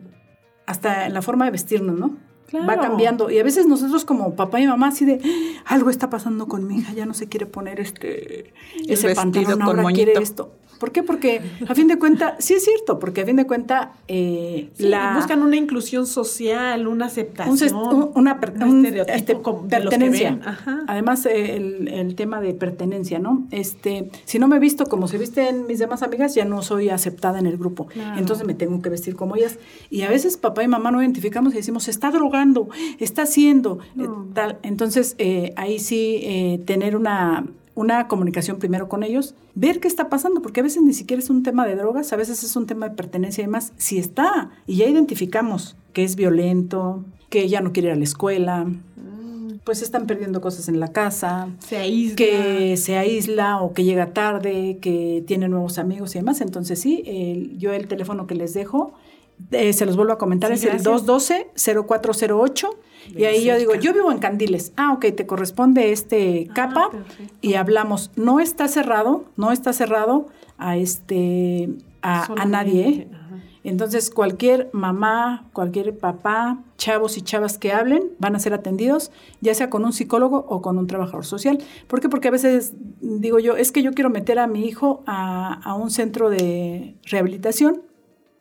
hasta 0.65 1.07
en 1.07 1.13
la 1.13 1.21
forma 1.21 1.45
de 1.45 1.51
vestirnos, 1.51 1.97
¿no? 1.97 2.17
Claro. 2.47 2.65
Va 2.67 2.79
cambiando. 2.79 3.29
Y 3.29 3.37
a 3.39 3.43
veces 3.43 3.67
nosotros 3.67 4.05
como 4.05 4.35
papá 4.35 4.59
y 4.59 4.65
mamá 4.67 4.87
así 4.87 5.05
de 5.05 5.19
"Ah, 5.65 5.75
algo 5.75 5.89
está 5.91 6.09
pasando 6.09 6.47
con 6.47 6.65
mi 6.67 6.77
hija, 6.77 6.93
ya 6.93 7.05
no 7.05 7.13
se 7.13 7.27
quiere 7.27 7.45
poner 7.45 7.79
este 7.79 8.53
ese 8.87 9.13
pantalón, 9.15 9.61
ahora 9.61 9.81
moñito. 9.83 10.03
quiere 10.05 10.21
esto. 10.23 10.51
¿Por 10.79 10.91
qué? 10.91 11.03
Porque 11.03 11.41
a 11.67 11.75
fin 11.75 11.87
de 11.87 11.99
cuenta, 11.99 12.35
sí 12.39 12.53
es 12.53 12.63
cierto, 12.63 12.97
porque 12.99 13.21
a 13.21 13.25
fin 13.25 13.35
de 13.35 13.45
cuenta 13.45 13.93
eh, 14.07 14.69
Sí, 14.75 14.87
la 14.87 15.13
buscan 15.15 15.41
una 15.43 15.55
inclusión 15.57 16.07
social, 16.07 16.87
una 16.87 16.91
un 16.91 17.01
aceptación. 17.03 17.75
un- 17.75 18.11
una 18.15 18.39
per- 18.39 18.53
un 18.55 18.63
un, 18.63 18.85
estereotipo 18.85 19.15
este, 19.15 19.33
de 19.33 19.83
los 19.83 19.89
que 19.91 19.97
pertenencia. 19.99 20.31
ven. 20.31 20.41
Ajá. 20.47 20.83
Además, 20.87 21.25
eh, 21.25 21.55
el, 21.57 21.87
el 21.89 22.15
tema 22.15 22.39
de 22.41 22.53
pertenencia, 22.53 23.19
¿no? 23.19 23.45
Este, 23.51 24.09
si 24.25 24.39
no 24.39 24.47
me 24.47 24.55
he 24.55 24.59
visto 24.59 24.85
como 24.85 25.07
se 25.07 25.17
visten 25.17 25.67
mis 25.67 25.79
demás 25.79 26.01
amigas, 26.03 26.33
ya 26.35 26.45
no 26.45 26.61
soy 26.61 26.89
aceptada 26.89 27.39
en 27.39 27.45
el 27.45 27.57
grupo. 27.57 27.87
Claro. 27.87 28.17
Entonces 28.17 28.47
me 28.47 28.53
tengo 28.53 28.81
que 28.81 28.89
vestir 28.89 29.15
como 29.15 29.35
ellas. 29.35 29.59
Y 29.89 30.03
a 30.03 30.09
veces 30.09 30.37
papá 30.37 30.63
y 30.63 30.67
mamá 30.67 30.91
no 30.91 31.01
identificamos 31.01 31.53
y 31.53 31.57
decimos, 31.57 31.83
se 31.83 31.91
está 31.91 32.11
drogando, 32.11 32.69
está 32.99 33.23
haciendo, 33.23 33.79
eh, 33.97 34.07
tal. 34.33 34.57
Entonces, 34.63 35.15
eh, 35.17 35.53
ahí 35.57 35.79
sí, 35.79 36.61
tener 36.65 36.95
una 36.95 37.45
una 37.79 38.07
comunicación 38.07 38.57
primero 38.59 38.89
con 38.89 39.03
ellos, 39.03 39.35
ver 39.55 39.79
qué 39.79 39.87
está 39.87 40.09
pasando, 40.09 40.41
porque 40.41 40.59
a 40.59 40.63
veces 40.63 40.81
ni 40.83 40.93
siquiera 40.93 41.21
es 41.23 41.29
un 41.29 41.43
tema 41.43 41.65
de 41.65 41.75
drogas, 41.75 42.11
a 42.11 42.17
veces 42.17 42.43
es 42.43 42.55
un 42.55 42.65
tema 42.67 42.89
de 42.89 42.95
pertenencia 42.95 43.41
y 43.41 43.45
demás. 43.45 43.73
Si 43.77 43.97
está, 43.97 44.49
y 44.67 44.75
ya 44.77 44.87
identificamos 44.87 45.77
que 45.93 46.03
es 46.03 46.15
violento, 46.15 47.05
que 47.29 47.47
ya 47.47 47.61
no 47.61 47.71
quiere 47.71 47.89
ir 47.89 47.93
a 47.93 47.97
la 47.97 48.03
escuela, 48.03 48.67
pues 49.63 49.81
están 49.81 50.07
perdiendo 50.07 50.41
cosas 50.41 50.67
en 50.67 50.79
la 50.79 50.89
casa, 50.89 51.47
Se 51.59 51.77
aísla. 51.77 52.15
que 52.15 52.75
se 52.77 52.97
aísla 52.97 53.61
o 53.61 53.73
que 53.73 53.83
llega 53.83 54.13
tarde, 54.13 54.77
que 54.81 55.23
tiene 55.27 55.47
nuevos 55.47 55.77
amigos 55.77 56.15
y 56.15 56.19
demás. 56.19 56.41
Entonces 56.41 56.79
sí, 56.79 57.03
el- 57.05 57.57
yo 57.59 57.71
el 57.73 57.87
teléfono 57.87 58.25
que 58.27 58.35
les 58.35 58.53
dejo, 58.53 58.93
eh, 59.51 59.73
se 59.73 59.85
los 59.85 59.95
vuelvo 59.95 60.13
a 60.13 60.17
comentar, 60.17 60.49
Sí, 60.49 60.55
es 60.55 60.63
el 60.75 60.83
gracias. 60.83 61.05
212-0408. 61.55 62.69
Y 63.15 63.23
ahí 63.23 63.43
yo 63.45 63.57
digo, 63.57 63.73
yo 63.75 63.93
vivo 63.93 64.11
en 64.11 64.19
Candiles. 64.19 64.73
Ah, 64.75 64.93
ok, 64.93 65.05
te 65.15 65.25
corresponde 65.25 65.91
este 65.91 66.47
Ah, 66.49 66.53
capa 66.53 66.89
perfecto. 66.91 67.33
y 67.41 67.55
hablamos. 67.55 68.11
No 68.15 68.39
está 68.39 68.67
cerrado, 68.67 69.25
no 69.37 69.51
está 69.51 69.73
cerrado 69.73 70.27
a 70.57 70.77
este 70.77 71.69
a, 72.01 72.25
a 72.39 72.45
nadie. 72.45 72.87
¿eh? 72.87 73.07
Entonces, 73.63 74.09
cualquier 74.09 74.69
mamá, 74.73 75.47
cualquier 75.53 75.97
papá, 75.97 76.59
chavos 76.77 77.17
y 77.17 77.21
chavas 77.21 77.57
que 77.57 77.73
hablen 77.73 78.03
van 78.17 78.35
a 78.35 78.39
ser 78.39 78.53
atendidos, 78.53 79.11
ya 79.41 79.53
sea 79.53 79.69
con 79.69 79.83
un 79.85 79.91
psicólogo 79.91 80.45
o 80.47 80.61
con 80.61 80.77
un 80.77 80.87
trabajador 80.87 81.25
social. 81.25 81.57
¿Por 81.87 81.99
qué? 81.99 82.07
Porque 82.09 82.29
a 82.29 82.31
veces 82.31 82.73
digo 83.01 83.39
yo, 83.39 83.57
es 83.57 83.71
que 83.71 83.81
yo 83.83 83.91
quiero 83.93 84.09
meter 84.09 84.39
a 84.39 84.47
mi 84.47 84.65
hijo 84.65 85.03
a, 85.07 85.53
a 85.63 85.73
un 85.75 85.89
centro 85.91 86.29
de 86.29 86.95
rehabilitación, 87.03 87.81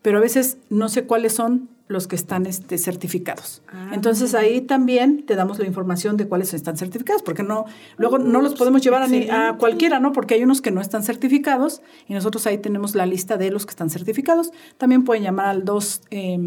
pero 0.08 0.16
a 0.16 0.22
veces 0.22 0.56
no 0.70 0.88
sé 0.88 1.04
cuáles 1.04 1.34
son 1.34 1.68
los 1.88 2.06
que 2.06 2.16
están 2.16 2.46
este, 2.46 2.76
certificados. 2.78 3.62
Ah, 3.68 3.90
Entonces 3.92 4.34
ahí 4.34 4.60
también 4.60 5.24
te 5.24 5.34
damos 5.34 5.58
la 5.58 5.66
información 5.66 6.16
de 6.16 6.28
cuáles 6.28 6.52
están 6.52 6.76
certificados, 6.76 7.22
porque 7.22 7.42
no, 7.42 7.64
luego 7.96 8.18
no 8.18 8.42
los 8.42 8.54
podemos 8.54 8.82
llevar 8.82 9.02
a, 9.02 9.48
a, 9.48 9.56
cualquiera, 9.56 9.98
¿no? 9.98 10.12
Porque 10.12 10.34
hay 10.34 10.44
unos 10.44 10.60
que 10.60 10.70
no 10.70 10.82
están 10.82 11.02
certificados 11.02 11.80
y 12.06 12.14
nosotros 12.14 12.46
ahí 12.46 12.58
tenemos 12.58 12.94
la 12.94 13.06
lista 13.06 13.38
de 13.38 13.50
los 13.50 13.64
que 13.64 13.70
están 13.70 13.88
certificados. 13.88 14.52
También 14.76 15.04
pueden 15.04 15.22
llamar 15.22 15.46
al 15.46 15.64
2, 15.64 16.02
eh, 16.10 16.38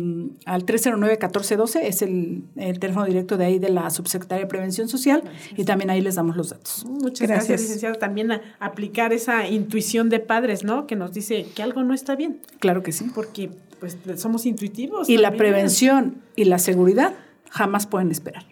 al 0.46 0.66
309-1412, 0.66 1.80
es 1.84 2.02
el, 2.04 2.44
el, 2.56 2.80
teléfono 2.80 3.06
directo 3.06 3.38
de 3.38 3.46
ahí 3.46 3.60
de 3.60 3.70
la 3.70 3.90
Subsecretaría 3.90 4.46
de 4.46 4.50
Prevención 4.50 4.88
Social 4.88 5.24
y 5.58 5.66
también 5.66 5.90
ahí 5.90 6.02
les 6.02 6.16
damos 6.16 6.38
los 6.38 6.52
datos. 6.52 6.86
Muchas 6.86 7.28
gracias, 7.28 7.48
gracias 7.48 7.62
licenciado. 7.62 7.96
También 7.96 8.32
a 8.32 8.42
aplicar 8.60 9.12
esa 9.12 9.48
intuición 9.48 10.10
de 10.10 10.20
padres, 10.20 10.64
¿no? 10.64 10.86
Que 10.86 10.96
nos 10.96 11.14
dice 11.14 11.48
que 11.56 11.64
algo 11.64 11.84
no 11.84 11.96
está 11.96 12.16
bien. 12.16 12.40
Claro 12.60 12.84
que 12.84 12.92
sí. 12.92 13.06
Porque 13.14 13.50
pues 13.82 13.98
somos 14.16 14.46
intuitivos. 14.46 15.10
Y 15.10 15.18
la 15.18 15.32
prevención 15.32 16.22
y 16.36 16.46
la 16.46 16.60
seguridad 16.60 17.14
jamás 17.50 17.88
pueden 17.88 18.12
esperar. 18.12 18.46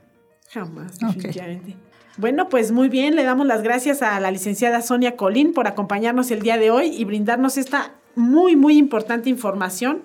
Jamás, 0.49 0.97
definitivamente. 0.97 1.77
Bueno, 2.17 2.49
pues 2.49 2.71
muy 2.71 2.89
bien, 2.89 3.15
le 3.15 3.23
damos 3.23 3.45
las 3.45 3.61
gracias 3.61 4.01
a 4.01 4.19
la 4.19 4.31
licenciada 4.31 4.81
Sonia 4.81 5.15
Colín 5.15 5.53
por 5.53 5.67
acompañarnos 5.67 6.31
el 6.31 6.41
día 6.41 6.57
de 6.57 6.71
hoy 6.71 6.87
y 6.87 7.05
brindarnos 7.05 7.57
esta 7.57 7.93
muy, 8.15 8.55
muy 8.55 8.77
importante 8.77 9.29
información 9.29 10.01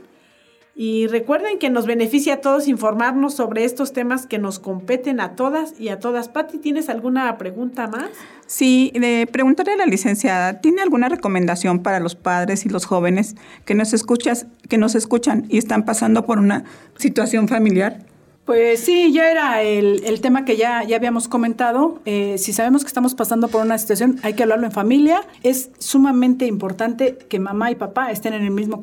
y 0.77 1.07
recuerden 1.07 1.59
que 1.59 1.71
nos 1.71 1.87
beneficia 1.87 2.35
a 2.35 2.37
todos 2.41 2.67
informarnos 2.67 3.35
sobre 3.35 3.65
estos 3.65 3.93
temas 3.93 4.27
que 4.27 4.39
nos 4.39 4.59
competen 4.59 5.21
a 5.21 5.37
todas 5.37 5.79
y 5.79 5.89
a 5.89 6.01
todas. 6.01 6.29
Patti, 6.29 6.59
¿tienes 6.59 6.89
alguna 6.89 7.39
pregunta 7.39 7.87
más? 7.87 8.11
Sí, 8.47 8.91
de 8.95 9.29
preguntarle 9.31 9.75
a 9.75 9.77
la 9.77 9.87
licenciada, 9.87 10.61
¿tiene 10.61 10.83
alguna 10.83 11.09
recomendación 11.09 11.83
para 11.83 12.01
los 12.01 12.17
padres 12.17 12.67
y 12.67 12.69
los 12.69 12.87
jóvenes 12.87 13.37
que 13.65 13.75
nos, 13.75 13.93
escuchas, 13.93 14.47
que 14.69 14.77
nos 14.77 14.97
escuchan 14.97 15.47
y 15.49 15.59
están 15.59 15.85
pasando 15.85 16.27
por 16.27 16.39
una 16.39 16.65
situación 16.97 17.47
familiar? 17.47 18.01
Pues 18.45 18.81
sí, 18.81 19.11
ya 19.11 19.31
era 19.31 19.63
el, 19.63 20.21
tema 20.21 20.45
que 20.45 20.59
ya, 20.59 20.85
ya 20.85 20.97
habíamos 20.97 21.29
comentado. 21.29 22.01
Eh, 22.05 22.37
si 22.37 22.53
sabemos 22.53 22.83
que 22.83 22.89
estamos 22.89 23.15
pasando 23.15 23.49
por 23.49 23.63
una 23.63 23.79
situación, 23.79 24.19
hay 24.23 24.35
que 24.35 24.43
hablarlo 24.43 24.67
en 24.67 24.73
familia. 24.73 25.23
Es 25.43 25.71
sumamente 25.79 26.45
importante 26.45 27.17
que 27.17 27.39
mamá 27.39 27.71
y 27.71 27.75
papá 27.75 28.11
estén 28.11 28.35
en 28.35 28.43
el 28.43 28.51
mismo 28.51 28.81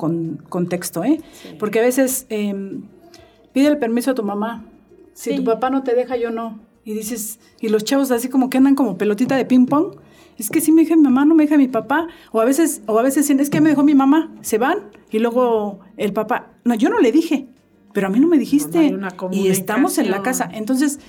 contexto, 0.48 1.04
¿eh? 1.04 1.20
Porque 1.60 1.78
a 1.78 1.82
veces 1.82 2.26
em, 2.28 2.82
pide 3.52 3.68
el 3.68 3.78
permiso 3.78 4.10
a 4.10 4.14
tu 4.14 4.24
mamá. 4.24 4.64
Si 5.14 5.36
tu 5.36 5.44
papá 5.44 5.70
no 5.70 5.84
te 5.84 5.94
deja, 5.94 6.16
yo 6.16 6.32
no. 6.32 6.58
Y 6.84 6.94
dices, 6.94 7.38
y 7.60 7.68
los 7.68 7.84
chavos 7.84 8.10
así 8.10 8.28
como 8.28 8.50
que 8.50 8.58
andan 8.58 8.74
como 8.74 8.98
pelotita 8.98 9.36
de 9.36 9.44
ping 9.44 9.66
pong. 9.66 9.94
Es 10.38 10.50
que 10.50 10.60
si 10.60 10.72
me 10.72 10.82
deja 10.82 10.96
mi 10.96 11.02
mamá, 11.02 11.24
no 11.24 11.36
me 11.36 11.44
deja 11.44 11.56
mi 11.56 11.68
papá. 11.68 12.08
O 12.32 12.40
a 12.40 12.44
veces, 12.44 12.82
o 12.86 12.98
a 12.98 13.02
veces 13.02 13.30
es 13.30 13.48
que 13.48 13.60
me 13.60 13.70
dejó 13.70 13.84
mi 13.84 13.94
mamá. 13.94 14.32
Se 14.40 14.58
van 14.58 14.90
y 15.12 15.20
luego 15.20 15.78
el 15.96 16.12
papá, 16.12 16.50
no, 16.64 16.74
yo 16.74 16.88
no 16.88 16.98
le 16.98 17.12
dije 17.12 17.46
pero 17.92 18.06
a 18.06 18.10
mí 18.10 18.20
no 18.20 18.28
me 18.28 18.38
dijiste. 18.38 18.96
y 19.30 19.48
estamos 19.48 19.98
en 19.98 20.10
la 20.10 20.22
casa. 20.22 20.48
Entonces, 20.52 21.00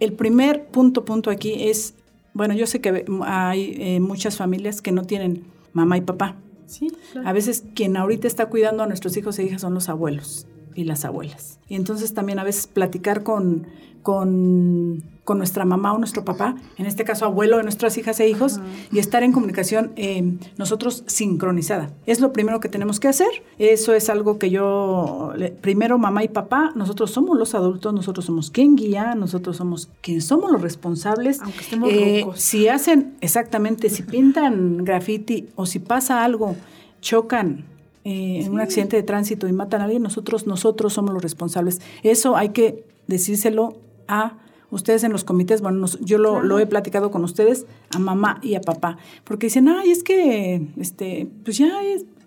el 0.00 0.12
primer 0.12 0.66
punto, 0.66 1.04
punto 1.04 1.30
aquí 1.30 1.68
es, 1.68 1.94
bueno, 2.32 2.54
yo 2.54 2.66
sé 2.66 2.80
que 2.80 3.04
hay 3.22 3.76
eh, 3.78 4.00
muchas 4.00 4.36
familias 4.36 4.82
que 4.82 4.92
no 4.92 5.04
tienen 5.04 5.44
mamá 5.72 5.96
y 5.96 6.00
papá. 6.00 6.36
Sí, 6.66 6.90
A 7.24 7.32
veces 7.32 7.64
quien 7.74 7.96
ahorita 7.96 8.26
está 8.26 8.46
cuidando 8.46 8.82
a 8.82 8.86
nuestros 8.86 9.16
hijos 9.16 9.38
e 9.38 9.44
hijas 9.44 9.60
son 9.60 9.74
los 9.74 9.88
abuelos 9.88 10.46
y 10.74 10.84
las 10.84 11.04
abuelas. 11.04 11.60
Y 11.68 11.74
entonces 11.74 12.14
también 12.14 12.38
a 12.38 12.44
veces 12.44 12.66
platicar 12.66 13.22
con, 13.22 13.66
con, 14.02 15.02
con 15.24 15.38
nuestra 15.38 15.64
mamá 15.64 15.92
o 15.92 15.98
nuestro 15.98 16.24
papá, 16.24 16.54
en 16.76 16.86
este 16.86 17.04
caso 17.04 17.24
abuelo 17.24 17.56
de 17.56 17.62
nuestras 17.62 17.96
hijas 17.96 18.20
e 18.20 18.28
hijos, 18.28 18.60
y 18.92 18.98
estar 18.98 19.22
en 19.22 19.32
comunicación 19.32 19.92
eh, 19.96 20.36
nosotros 20.58 21.02
sincronizada. 21.06 21.90
Es 22.06 22.20
lo 22.20 22.32
primero 22.32 22.60
que 22.60 22.68
tenemos 22.68 23.00
que 23.00 23.08
hacer. 23.08 23.28
Eso 23.58 23.94
es 23.94 24.10
algo 24.10 24.38
que 24.38 24.50
yo, 24.50 25.32
primero 25.62 25.98
mamá 25.98 26.22
y 26.24 26.28
papá, 26.28 26.72
nosotros 26.74 27.10
somos 27.10 27.38
los 27.38 27.54
adultos, 27.54 27.94
nosotros 27.94 28.26
somos 28.26 28.50
quien 28.50 28.76
guía, 28.76 29.14
nosotros 29.14 29.56
somos 29.56 29.88
quien 30.02 30.20
somos 30.20 30.52
los 30.52 30.60
responsables. 30.60 31.40
Aunque 31.40 31.60
estemos 31.60 31.88
eh, 31.90 32.26
Si 32.34 32.68
hacen, 32.68 33.14
exactamente, 33.20 33.88
si 33.88 34.02
pintan 34.02 34.84
graffiti 34.84 35.48
o 35.56 35.64
si 35.64 35.78
pasa 35.78 36.22
algo, 36.24 36.54
chocan, 37.00 37.64
eh, 38.04 38.42
en 38.44 38.52
un 38.52 38.60
accidente 38.60 38.96
de 38.96 39.02
tránsito 39.02 39.48
y 39.48 39.52
matan 39.52 39.80
a 39.80 39.84
alguien, 39.84 40.02
nosotros, 40.02 40.46
nosotros 40.46 40.92
somos 40.92 41.14
los 41.14 41.22
responsables. 41.22 41.80
Eso 42.02 42.36
hay 42.36 42.50
que 42.50 42.84
decírselo 43.06 43.78
a 44.06 44.34
ustedes 44.70 45.04
en 45.04 45.12
los 45.12 45.24
comités, 45.24 45.60
bueno, 45.60 45.86
yo 46.00 46.18
lo, 46.18 46.58
he 46.58 46.66
platicado 46.66 47.10
con 47.10 47.24
ustedes, 47.24 47.66
a 47.94 47.98
mamá 47.98 48.38
y 48.42 48.54
a 48.54 48.60
papá, 48.60 48.98
porque 49.24 49.46
dicen, 49.46 49.68
ay, 49.68 49.90
es 49.90 50.02
que, 50.02 50.66
este, 50.76 51.28
pues 51.44 51.58
ya 51.58 51.70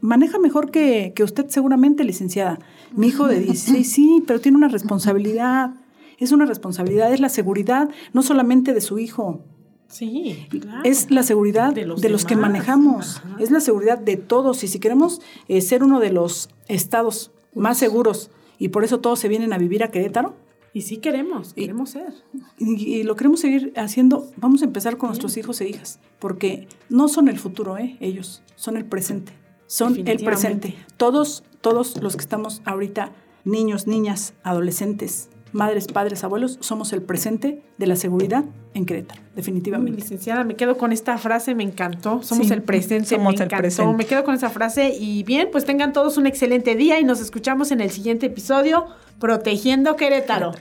maneja 0.02 0.40
mejor 0.40 0.72
que, 0.72 1.14
que 1.16 1.24
usted 1.24 1.48
seguramente, 1.50 2.04
licenciada. 2.04 2.60
Mi 2.96 3.08
hijo 3.08 3.28
de 3.28 3.40
16, 3.40 3.92
sí, 3.92 4.24
pero 4.26 4.40
tiene 4.40 4.58
una 4.58 4.68
responsabilidad. 4.68 5.72
Es 6.20 6.32
una 6.32 6.46
responsabilidad, 6.46 7.14
es 7.14 7.20
la 7.20 7.30
seguridad, 7.30 7.90
no 8.14 8.24
solamente 8.24 8.74
de 8.74 8.82
su 8.82 8.98
hijo, 8.98 9.42
Sí, 9.90 10.48
Es 10.84 11.12
la 11.12 11.24
seguridad 11.24 11.74
de 11.74 11.86
los, 11.86 12.26
que 12.26 12.36
manejamos, 12.36 13.22
es 13.40 13.52
la 13.52 13.62
seguridad 13.62 13.98
de 13.98 14.18
todos. 14.18 14.64
Y 14.64 14.68
si 14.68 14.80
queremos 14.80 15.22
eh, 15.48 15.62
ser 15.62 15.84
uno 15.84 16.00
de 16.00 16.12
los 16.12 16.50
estados 16.68 17.32
más 17.56 17.78
seguros 17.78 18.30
y 18.60 18.70
por 18.70 18.84
eso 18.84 19.00
todos 19.00 19.20
se 19.20 19.30
vienen 19.30 19.54
a 19.54 19.58
vivir 19.58 19.84
a 19.84 19.92
Querétaro. 19.92 20.36
Y 20.78 20.84
sí 20.84 20.98
queremos, 20.98 21.56
queremos 21.56 21.90
ser. 21.90 22.14
Y, 22.60 23.02
lo 23.02 23.16
queremos 23.16 23.40
seguir 23.40 23.74
haciendo. 23.78 24.30
Vamos 24.38 24.62
a 24.62 24.66
empezar 24.66 24.98
con 24.98 25.10
nuestros 25.10 25.36
hijos 25.36 25.60
e 25.60 25.68
hijas, 25.68 26.00
porque 26.20 26.68
no 26.88 27.08
son 27.08 27.30
el 27.30 27.40
futuro, 27.40 27.80
¿eh? 27.80 27.98
ellos, 28.00 28.44
son 28.56 28.78
el 28.78 28.86
presente. 28.86 29.34
Son 29.66 30.08
el 30.08 30.24
presente. 30.24 30.76
Todos, 30.96 31.44
todos 31.62 32.00
los 32.04 32.16
que 32.16 32.22
estamos 32.22 32.62
ahorita, 32.64 33.12
niños, 33.44 33.88
niñas, 33.88 34.36
adolescentes, 34.44 35.30
madres, 35.52 35.88
padres, 35.88 36.24
abuelos, 36.24 36.58
somos 36.62 36.94
el 36.94 37.02
presente 37.02 37.62
de 37.78 37.88
la 37.88 37.96
seguridad 37.96 38.46
en 38.74 38.86
Querétaro, 38.86 39.22
definitivamente. 39.36 40.02
licenciada, 40.02 40.44
me 40.44 40.56
quedo 40.56 40.78
con 40.78 40.92
esta 40.92 41.18
frase, 41.18 41.56
me 41.56 41.64
encantó. 41.64 42.22
Somos 42.24 42.52
el 42.52 42.62
presente, 42.62 43.16
somos 43.16 43.36
me 43.36 43.46
encantó. 43.46 43.58
Presente. 43.58 43.98
Me 43.98 44.06
quedo 44.06 44.24
con 44.24 44.36
esa 44.36 44.50
frase 44.50 44.96
y 44.98 45.24
bien, 45.24 45.50
pues 45.52 45.66
tengan 45.66 45.94
todos 45.94 46.18
un 46.18 46.28
excelente 46.28 46.76
día 46.76 47.00
y 47.00 47.04
nos 47.04 47.20
escuchamos 47.20 47.72
en 47.72 47.82
el 47.82 47.92
siguiente 47.92 48.28
episodio, 48.28 48.86
Protegiendo 49.20 49.96
Querétaro. 49.96 50.52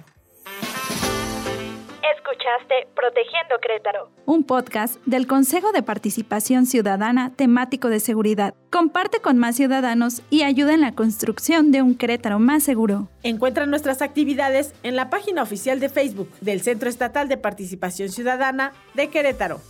Protegiendo 2.94 3.56
Crétaro, 3.60 4.10
un 4.24 4.44
podcast 4.44 4.96
del 5.06 5.26
Consejo 5.26 5.72
de 5.72 5.82
Participación 5.82 6.66
Ciudadana 6.66 7.32
temático 7.34 7.88
de 7.88 8.00
seguridad. 8.00 8.54
Comparte 8.70 9.20
con 9.20 9.38
más 9.38 9.56
ciudadanos 9.56 10.22
y 10.30 10.42
ayuda 10.42 10.74
en 10.74 10.80
la 10.80 10.92
construcción 10.92 11.72
de 11.72 11.82
un 11.82 11.94
Querétaro 11.96 12.38
más 12.38 12.62
seguro. 12.62 13.08
Encuentra 13.22 13.66
nuestras 13.66 14.02
actividades 14.02 14.74
en 14.82 14.96
la 14.96 15.10
página 15.10 15.42
oficial 15.42 15.80
de 15.80 15.88
Facebook 15.88 16.30
del 16.40 16.60
Centro 16.60 16.88
Estatal 16.88 17.28
de 17.28 17.36
Participación 17.36 18.08
Ciudadana 18.08 18.72
de 18.94 19.08
Querétaro. 19.08 19.60